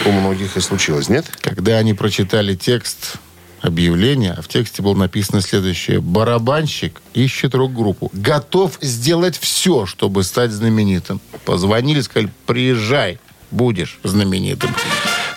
у 0.06 0.12
многих 0.12 0.58
и 0.58 0.62
случилось, 0.62 1.10
нет? 1.10 1.26
Когда 1.42 1.78
они 1.78 1.94
прочитали 1.94 2.56
текст 2.56 3.16
объявления, 3.62 4.34
а 4.38 4.42
в 4.42 4.48
тексте 4.48 4.82
было 4.82 4.96
написано 4.96 5.42
следующее. 5.42 6.00
Барабанщик 6.00 7.02
ищет 7.14 7.54
рок-группу. 7.56 8.10
Готов 8.14 8.78
сделать 8.82 9.38
все, 9.38 9.86
чтобы 9.86 10.24
стать 10.24 10.52
знаменитым. 10.52 11.20
Позвонили, 11.46 12.00
сказали, 12.02 12.32
приезжай, 12.46 13.20
будешь 13.52 14.00
знаменитым. 14.04 14.74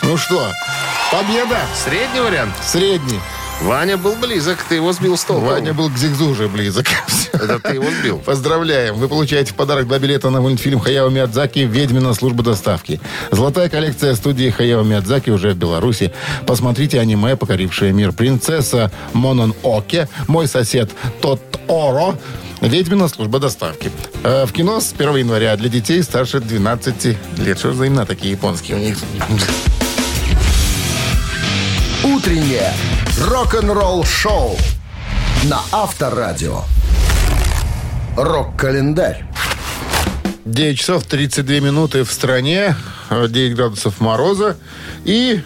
Ну 0.02 0.16
что, 0.16 0.50
победа! 1.12 1.58
Средний 1.74 2.20
вариант. 2.20 2.54
Средний. 2.64 3.20
Ваня 3.62 3.96
был 3.96 4.16
близок, 4.16 4.58
ты 4.68 4.74
его 4.74 4.92
сбил 4.92 5.16
с 5.16 5.22
толку. 5.24 5.46
Ваня 5.46 5.72
был 5.72 5.88
к 5.88 5.96
Зигзу 5.96 6.28
уже 6.28 6.48
близок. 6.48 6.86
Это 7.32 7.60
ты 7.60 7.74
его 7.74 7.88
сбил. 8.00 8.18
Поздравляем! 8.18 8.96
Вы 8.96 9.06
получаете 9.08 9.52
в 9.52 9.54
подарок 9.54 9.86
два 9.86 10.00
билета 10.00 10.30
на 10.30 10.40
мультфильм 10.40 10.80
Хаяо 10.80 11.08
Миядзаки 11.08 11.60
«Ведьмина 11.60 12.12
служба 12.14 12.42
доставки». 12.42 13.00
Золотая 13.30 13.68
коллекция 13.68 14.16
студии 14.16 14.50
Хаяо 14.50 14.82
Миядзаки 14.82 15.30
уже 15.30 15.52
в 15.52 15.56
Беларуси. 15.56 16.12
Посмотрите 16.46 16.98
аниме, 16.98 17.36
покорившее 17.36 17.92
мир. 17.92 18.12
«Принцесса 18.12 18.90
Монон 19.12 19.54
Оке», 19.62 20.08
«Мой 20.26 20.48
сосед 20.48 20.90
Тоторо», 21.20 22.16
«Ведьмина 22.60 23.06
служба 23.06 23.38
доставки». 23.38 23.92
Э, 24.24 24.44
В 24.46 24.52
кино 24.52 24.80
с 24.80 24.92
1 24.92 25.16
января 25.18 25.56
для 25.56 25.68
детей 25.68 26.02
старше 26.02 26.40
12 26.40 27.16
лет. 27.38 27.58
Что 27.58 27.72
за 27.72 27.86
имена 27.86 28.04
такие 28.06 28.32
японские 28.32 28.76
у 28.76 28.80
них? 28.80 28.98
Утреннее 32.04 32.72
рок-н-ролл-шоу 33.16 34.56
на 35.44 35.60
Авторадио. 35.70 36.62
Рок-календарь. 38.16 39.24
9 40.44 40.78
часов 40.78 41.04
32 41.04 41.60
минуты 41.60 42.02
в 42.02 42.10
стране, 42.10 42.74
э, 43.08 43.28
9 43.28 43.54
градусов 43.54 44.00
мороза 44.00 44.56
и, 45.04 45.44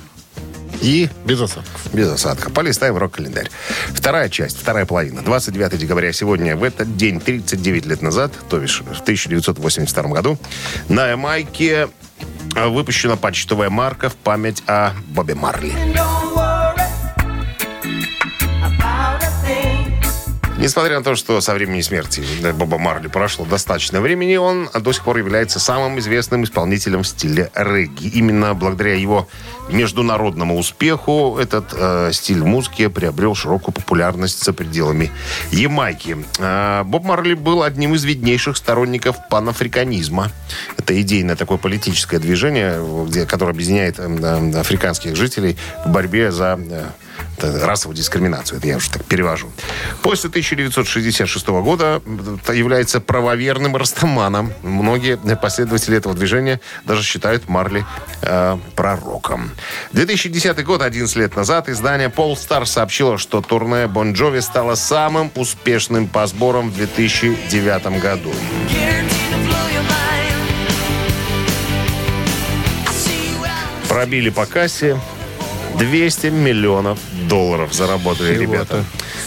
и 0.81 1.11
без 1.27 1.43
осадков. 1.43 1.93
Без 1.93 2.09
осадка. 2.09 2.49
Полистаем 2.49 2.97
рок-календарь. 2.97 3.51
Вторая 3.89 4.31
часть, 4.31 4.59
вторая 4.59 4.87
половина. 4.87 5.21
29 5.23 5.77
декабря 5.79 6.11
сегодня, 6.15 6.57
в 6.57 6.65
этот 6.65 6.97
день, 6.97 7.21
39 7.21 7.85
лет 7.85 8.01
назад, 8.01 8.33
то 8.49 8.59
бишь 8.59 8.81
в 8.81 9.03
1982 9.03 10.03
году, 10.05 10.39
на 10.89 11.09
Ямайке 11.09 11.89
э, 12.55 12.67
выпущена 12.67 13.17
почтовая 13.17 13.69
марка 13.69 14.09
в 14.09 14.17
память 14.17 14.63
о 14.67 14.93
Бобе 15.09 15.35
Марли. 15.35 15.75
Несмотря 20.59 20.99
на 20.99 21.05
то, 21.05 21.15
что 21.17 21.41
со 21.43 21.53
времени 21.53 21.83
смерти 21.83 22.25
Боба 22.55 22.79
Марли 22.79 23.09
прошло 23.09 23.45
достаточно 23.45 24.01
времени, 24.01 24.37
он 24.37 24.71
до 24.73 24.93
сих 24.93 25.05
пор 25.05 25.19
является 25.19 25.61
самым 25.61 25.99
известным 25.99 26.45
исполнителем 26.45 27.03
в 27.03 27.07
стиле 27.07 27.51
регги. 27.55 28.09
Именно 28.09 28.55
благодаря 28.55 28.95
его 28.95 29.29
международному 29.69 30.57
успеху 30.57 31.39
этот 31.39 31.75
э, 31.77 32.11
стиль 32.13 32.43
музыки 32.43 32.87
приобрел 32.87 33.35
широкую 33.35 33.75
популярность 33.75 34.45
за 34.45 34.53
пределами 34.53 35.11
Ямайки. 35.51 36.17
Э, 36.39 36.85
Боб 36.85 37.05
Марли 37.05 37.35
был 37.35 37.63
одним 37.63 37.95
из 37.95 38.05
виднейших 38.05 38.57
сторонников 38.57 39.29
панафриканизма. 39.29 40.31
Это 40.79 40.99
идейное 41.01 41.37
такое 41.37 41.59
политическое 41.59 42.19
движение, 42.19 42.81
где, 43.07 43.27
которое 43.27 43.51
объединяет 43.51 43.99
э, 43.99 44.09
э, 44.09 44.59
африканских 44.59 45.17
жителей 45.17 45.57
в 45.85 45.91
борьбе 45.91 46.33
за 46.33 46.59
э, 46.59 46.87
это 47.39 47.67
расовую 47.67 47.97
дискриминацию. 47.97 48.59
Это 48.59 48.69
я 48.69 48.77
уже 48.77 48.91
так 48.91 49.05
перевожу. 49.05 49.51
После 50.03 50.29
1966 50.29 51.47
года 51.49 52.03
является 52.53 53.01
правоверным 53.01 53.77
растаманом. 53.77 54.53
Многие 54.63 55.17
последователи 55.37 55.97
этого 55.97 56.15
движения 56.15 56.61
даже 56.85 57.03
считают 57.03 57.49
Марли 57.49 57.85
э, 58.23 58.59
пророком. 58.75 59.51
2010 59.93 60.65
год, 60.65 60.83
11 60.83 61.17
лет 61.17 61.37
назад, 61.37 61.69
издание 61.69 62.09
Polestar 62.09 62.65
сообщило, 62.65 63.19
что 63.19 63.43
турне 63.43 63.87
Бон 63.87 64.13
Джови 64.13 64.41
стало 64.41 64.75
самым 64.75 65.31
успешным 65.35 66.09
по 66.09 66.27
сборам 66.27 66.71
в 66.71 66.77
2009 66.77 68.01
году. 68.01 68.33
Пробили 73.89 74.31
по 74.31 74.47
кассе 74.47 74.99
200 75.79 76.29
миллионов 76.29 76.99
долларов 77.29 77.73
заработали 77.75 78.35
Всего-то. 78.35 78.53
ребята. 78.53 78.85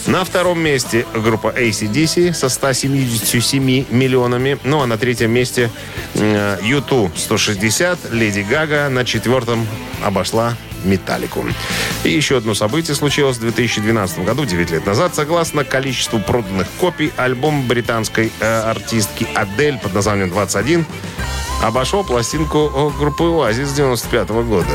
На 0.07 0.23
втором 0.23 0.59
месте 0.59 1.05
группа 1.13 1.47
ACDC 1.47 2.33
со 2.33 2.49
177 2.49 3.85
миллионами. 3.89 4.57
Ну 4.63 4.81
а 4.81 4.87
на 4.87 4.97
третьем 4.97 5.31
месте 5.31 5.69
э, 6.15 6.57
U2 6.61 7.11
160, 7.15 8.11
Леди 8.11 8.45
Гага 8.49 8.89
на 8.89 9.05
четвертом 9.05 9.67
обошла 10.03 10.55
Металлику. 10.83 11.45
И 12.03 12.09
еще 12.09 12.37
одно 12.37 12.53
событие 12.53 12.95
случилось 12.95 13.37
в 13.37 13.41
2012 13.41 14.19
году, 14.19 14.45
9 14.45 14.71
лет 14.71 14.85
назад. 14.85 15.13
Согласно 15.13 15.63
количеству 15.65 16.19
проданных 16.19 16.67
копий, 16.79 17.11
альбом 17.17 17.67
британской 17.67 18.31
э, 18.39 18.61
артистки 18.61 19.27
Адель 19.35 19.77
под 19.77 19.93
названием 19.93 20.29
«21» 20.29 20.85
обошел 21.61 22.03
пластинку 22.03 22.93
э, 22.95 22.97
группы 22.97 23.25
«Оазис» 23.25 23.71
95 23.73 24.29
года 24.29 24.65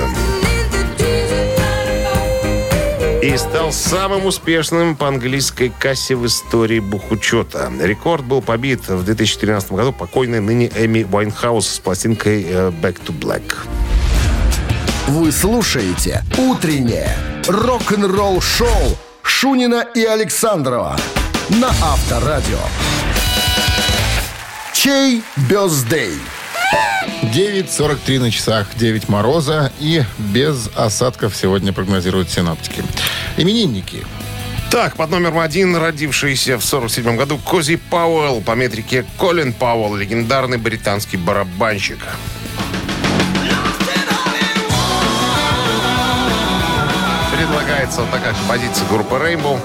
и 3.25 3.39
стал 3.39 3.73
самым 3.73 4.27
успешным 4.27 4.95
по 4.95 5.09
английской 5.09 5.71
кассе 5.71 6.15
в 6.15 6.27
истории 6.27 6.79
бухучета. 6.79 7.73
Рекорд 7.81 8.23
был 8.23 8.43
побит 8.43 8.87
в 8.87 9.03
2013 9.03 9.73
году 9.73 9.95
покойной 9.95 10.41
ныне 10.41 10.71
Эми 10.77 11.07
Уайнхаус 11.11 11.67
с 11.67 11.79
пластинкой 11.79 12.43
э, 12.43 12.71
«Back 12.83 12.99
to 13.07 13.19
Black». 13.19 13.55
Вы 15.07 15.33
слушаете 15.33 16.23
«Утреннее 16.37 17.17
рок-н-ролл-шоу» 17.49 18.99
Шунина 19.23 19.87
и 19.95 20.05
Александрова 20.05 20.95
на 21.49 21.69
Авторадио. 21.69 22.59
Чей 24.75 25.23
бездей? 25.49 26.19
9.43 27.35 28.21
на 28.21 28.31
часах, 28.31 28.69
9 28.77 29.09
мороза 29.09 29.73
и 29.81 30.05
без 30.19 30.71
осадков 30.77 31.35
сегодня 31.35 31.73
прогнозируют 31.73 32.31
синоптики. 32.31 32.85
Именинники. 33.37 34.07
Так, 34.71 34.95
под 34.95 35.11
номером 35.11 35.41
один, 35.41 35.75
родившийся 35.75 36.59
в 36.59 36.65
47 36.65 37.17
году 37.17 37.39
Кози 37.39 37.75
Пауэлл, 37.75 38.41
по 38.41 38.53
метрике 38.53 39.05
Колин 39.19 39.53
Пауэлл, 39.53 39.97
легендарный 39.97 40.59
британский 40.59 41.17
барабанщик. 41.17 41.99
Предлагается 47.37 48.03
вот 48.03 48.13
такая 48.13 48.33
композиция 48.33 48.87
группы 48.87 49.17
Rainbow. 49.17 49.59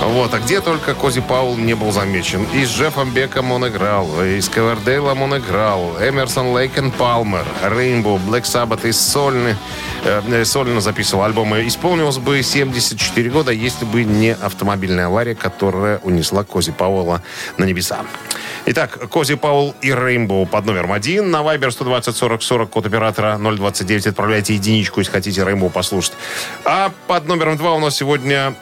Вот, 0.00 0.32
а 0.32 0.38
где 0.38 0.60
только 0.60 0.94
Кози 0.94 1.20
Пауэлл 1.20 1.56
не 1.56 1.74
был 1.74 1.90
замечен. 1.92 2.46
И 2.54 2.64
с 2.64 2.70
Джеффом 2.70 3.10
Беком 3.10 3.50
он 3.50 3.66
играл, 3.66 4.08
и 4.22 4.40
с 4.40 4.48
Ковердейлом 4.48 5.22
он 5.22 5.36
играл, 5.36 5.96
Emerson, 6.00 6.54
Lake 6.54 6.75
and 6.75 6.90
Palmer, 6.92 7.44
Rainbow, 7.62 8.18
Black 8.18 8.44
Sabbath 8.44 8.84
и 8.84 8.92
сольно, 8.92 9.56
э, 10.04 10.44
сольно 10.44 10.80
записывал 10.80 11.24
альбомы. 11.24 11.66
Исполнилось 11.66 12.18
бы 12.18 12.42
74 12.42 13.30
года, 13.30 13.50
если 13.50 13.84
бы 13.84 14.04
не 14.04 14.34
автомобильная 14.34 15.06
авария, 15.06 15.34
которая 15.34 15.98
унесла 15.98 16.44
Кози 16.44 16.72
Пауэлла 16.72 17.22
на 17.56 17.64
небеса. 17.64 18.04
Итак, 18.66 19.08
Кози 19.10 19.34
Пауэлл 19.34 19.74
и 19.80 19.92
Rainbow 19.92 20.46
под 20.46 20.66
номером 20.66 20.92
один. 20.92 21.30
На 21.30 21.42
Вайбер 21.42 21.72
120 21.72 22.14
40 22.14 22.42
40 22.42 22.70
код 22.70 22.86
оператора 22.86 23.38
029 23.38 24.08
отправляйте 24.08 24.54
единичку, 24.54 25.00
если 25.00 25.12
хотите 25.12 25.44
Rainbow 25.44 25.70
послушать. 25.70 26.12
А 26.64 26.92
под 27.06 27.26
номером 27.26 27.56
два 27.56 27.72
у 27.72 27.78
нас 27.80 27.96
сегодня 27.96 28.54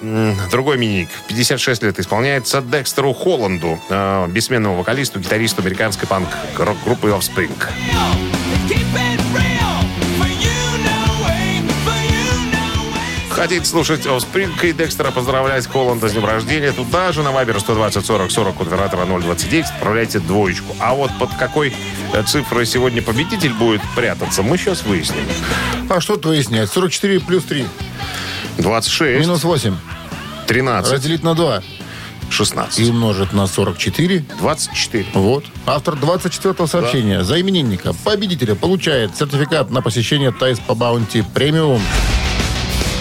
другой 0.50 0.78
миник. 0.78 1.08
56 1.36 1.82
лет 1.82 1.98
исполняется 1.98 2.62
Декстеру 2.62 3.12
Холланду, 3.12 3.78
э, 3.90 4.26
бессменному 4.28 4.76
вокалисту, 4.76 5.20
гитаристу 5.20 5.60
американской 5.60 6.08
панк-рок-группы 6.08 7.08
Offspring. 7.08 7.52
Хотите 13.28 13.66
слушать 13.66 14.06
Offspring 14.06 14.50
и 14.62 14.72
Декстера 14.72 15.10
поздравлять 15.10 15.66
Холланда 15.66 16.08
с 16.08 16.12
днем 16.12 16.24
рождения? 16.24 16.72
Туда 16.72 17.12
же 17.12 17.22
на 17.22 17.32
Вайбер 17.32 17.60
120 17.60 18.06
40 18.06 18.30
40 18.30 18.60
от 18.62 18.66
оператора 18.68 19.04
029 19.04 19.66
отправляйте 19.66 20.20
двоечку. 20.20 20.74
А 20.80 20.94
вот 20.94 21.10
под 21.18 21.34
какой 21.34 21.74
э, 22.14 22.22
цифрой 22.22 22.64
сегодня 22.64 23.02
победитель 23.02 23.52
будет 23.52 23.82
прятаться, 23.94 24.42
мы 24.42 24.56
сейчас 24.56 24.84
выясним. 24.84 25.26
А 25.90 26.00
что 26.00 26.14
тут 26.14 26.26
выяснять? 26.26 26.70
44 26.70 27.20
плюс 27.20 27.44
3. 27.44 27.66
26, 28.56 29.20
Минус 29.20 29.44
8. 29.44 29.74
13, 30.46 30.92
Разделить 30.92 31.22
на 31.22 31.34
2. 31.34 31.62
16, 32.28 32.78
И 32.80 32.90
умножить 32.90 33.32
на 33.32 33.46
44. 33.46 34.24
24. 34.38 35.06
Вот. 35.14 35.44
Автор 35.64 35.94
24-го 35.94 36.66
сообщения 36.66 37.22
за 37.22 37.40
именинника 37.40 37.92
победителя 37.92 38.54
получает 38.54 39.16
сертификат 39.16 39.70
на 39.70 39.80
посещение 39.82 40.32
Тайс 40.32 40.58
по 40.58 40.74
Баунти 40.74 41.24
Премиум. 41.34 41.80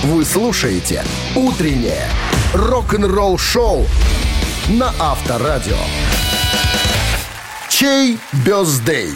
Вы 0.03 0.23
слушаете 0.23 1.03
«Утреннее 1.35 2.07
рок-н-ролл-шоу» 2.53 3.87
на 4.69 4.93
Авторадио. 4.99 5.77
Чей 7.69 8.19
бездей? 8.45 9.15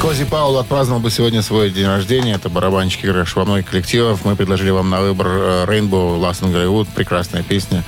Кози 0.00 0.24
Паул 0.24 0.56
отпраздновал 0.56 1.02
бы 1.02 1.10
сегодня 1.10 1.42
свой 1.42 1.68
день 1.68 1.86
рождения. 1.86 2.32
Это 2.32 2.48
барабанщик, 2.48 3.04
играешь 3.04 3.36
во 3.36 3.44
многих 3.44 3.66
коллективов. 3.66 4.24
Мы 4.24 4.34
предложили 4.34 4.70
вам 4.70 4.88
на 4.88 5.02
выбор 5.02 5.26
э, 5.28 5.64
Rainbow 5.68 6.18
Last 6.18 6.40
and 6.42 6.54
Hollywood. 6.54 6.88
Прекрасная 6.94 7.42
песня 7.42 7.84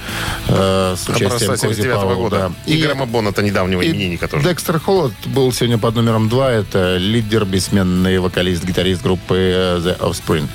э, 0.46 0.94
с 0.94 1.08
участием 1.08 1.28
Образца 1.28 1.68
Кози 1.68 1.74
79 1.82 1.94
Пауэлла. 1.96 2.14
года. 2.14 2.52
да. 2.66 2.70
И 2.70 2.82
Грэма 2.82 3.06
Боннета 3.06 3.42
недавнего 3.42 3.80
и 3.80 3.90
именинника 3.90 4.28
тоже. 4.28 4.44
Декстер 4.44 4.78
Холланд 4.78 5.14
был 5.26 5.50
сегодня 5.52 5.78
под 5.78 5.94
номером 5.94 6.28
два. 6.28 6.52
Это 6.52 6.98
лидер, 6.98 7.46
бессменный 7.46 8.18
вокалист, 8.18 8.62
гитарист 8.62 9.02
группы 9.02 9.34
э, 9.34 9.78
The 9.78 9.98
Offspring. 9.98 10.48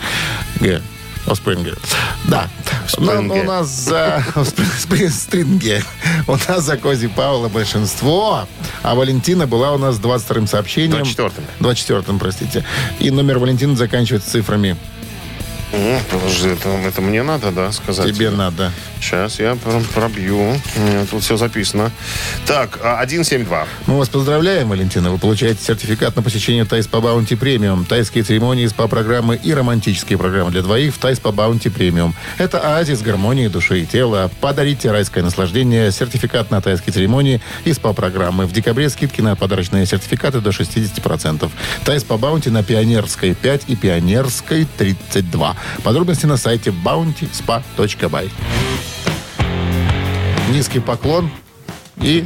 Г. 1.28 1.34
Offspring. 1.34 1.78
Да. 2.26 2.50
Offspring. 2.86 3.22
Но 3.22 3.36
у 3.36 3.44
нас 3.44 3.68
за 3.68 4.24
Offspring. 4.36 5.84
У 6.28 6.32
нас 6.32 6.64
за 6.64 6.78
Кози 6.78 7.08
Пауэлла 7.08 7.50
большинство, 7.50 8.48
а 8.84 8.96
Валентина 8.96 9.48
была 9.48 9.74
у 9.74 9.78
нас 9.78 9.96
с 9.96 10.00
22-м 10.00 10.48
сообщением. 10.48 11.04
24-м. 11.04 11.44
24-м, 11.60 12.20
простите. 12.20 12.64
И 13.00 13.12
номер 13.12 13.40
Валентины 13.40 13.76
заканчивается 13.76 14.32
цифрами. 14.32 14.78
М, 15.74 16.00
Подожди, 16.10 16.48
это, 16.50 16.70
это 16.70 17.02
мне 17.02 17.24
надо, 17.24 17.52
да, 17.52 17.72
сказать? 17.74 18.08
Тебе 18.16 18.30
надо. 18.30 18.72
Сейчас 19.02 19.38
я 19.40 19.56
про- 19.56 19.82
пробью. 19.94 20.38
У 20.40 20.80
меня 20.80 21.06
тут 21.12 21.22
все 21.24 21.36
записано. 21.38 21.92
Так, 22.46 22.80
а, 22.82 23.04
172. 23.06 23.68
Мы 23.86 23.98
вас 23.98 24.08
поздравляем, 24.10 24.70
Валентина. 24.70 25.12
Вы 25.12 25.18
получаете 25.18 25.62
сертификат 25.64 26.16
на 26.16 26.22
посещение 26.24 26.64
Thai 26.66 26.88
Spa 26.88 27.02
Bounty 27.02 27.36
Premium, 27.36 27.84
тайские 27.86 28.24
церемонии, 28.24 28.66
СПА-программы 28.66 29.36
и 29.36 29.54
романтические 29.54 30.18
программы 30.18 30.52
для 30.52 30.62
двоих 30.62 30.96
в 30.96 30.98
Thai 31.00 31.20
Spa 31.20 31.32
Bounty 31.34 31.70
Premium. 31.70 32.16
Это 32.38 32.60
оазис 32.60 33.02
гармонии 33.02 33.48
души 33.50 33.82
и 33.82 33.86
тела. 33.86 34.32
Подарите 34.40 34.90
райское 34.92 35.24
наслаждение, 35.24 35.92
сертификат 35.92 36.50
на 36.50 36.62
тайские 36.62 36.94
церемонии 36.94 37.42
и 37.66 37.74
СПА-программы. 37.74 38.46
В 38.46 38.54
декабре 38.54 38.90
скидки 38.90 39.20
на 39.20 39.36
подарочные 39.36 39.86
сертификаты 39.86 40.40
до 40.40 40.52
60%. 40.52 41.52
Thai 41.84 42.04
Spa 42.06 42.18
Bounty 42.18 42.50
на 42.50 42.64
Пионерской 42.64 43.34
5 43.36 43.64
и 43.68 43.76
Пионерской 43.76 44.66
32. 44.78 45.57
Подробности 45.84 46.26
на 46.26 46.38
сайте 46.38 46.72
bountyspa.by. 46.72 48.30
Низкий 50.52 50.80
поклон 50.80 51.30
и 52.02 52.26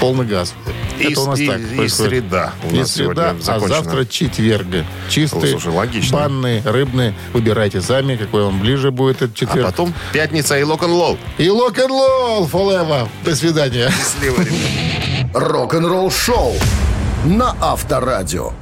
полный 0.00 0.24
газ. 0.26 0.54
И, 0.98 1.12
Это 1.12 1.20
у 1.22 1.26
нас 1.28 1.38
и- 1.40 1.46
так 1.46 1.58
и 1.60 1.88
среда 1.88 2.52
у 2.70 2.74
И 2.74 2.78
нас 2.80 2.92
среда, 2.92 3.34
а 3.46 3.58
завтра 3.60 4.04
четверг. 4.04 4.66
Чистый, 5.08 5.52
Слушай, 5.52 5.72
логично. 5.72 6.18
банный, 6.18 6.60
рыбный. 6.62 7.14
Выбирайте 7.32 7.80
сами, 7.80 8.16
какой 8.16 8.44
вам 8.44 8.60
ближе 8.60 8.90
будет 8.90 9.16
этот 9.22 9.32
А 9.34 9.38
четверг. 9.38 9.66
потом 9.66 9.94
пятница 10.12 10.58
и 10.58 10.62
лок-н-лол. 10.62 11.18
И 11.38 11.48
лок-н-лол 11.48 12.46
forever. 12.46 13.08
До 13.24 13.34
свидания. 13.34 13.90
Счастливо, 13.90 14.42
ребята. 14.42 15.30
Рок-н-ролл-шоу 15.32 16.54
на 17.24 17.56
Авторадио. 17.60 18.52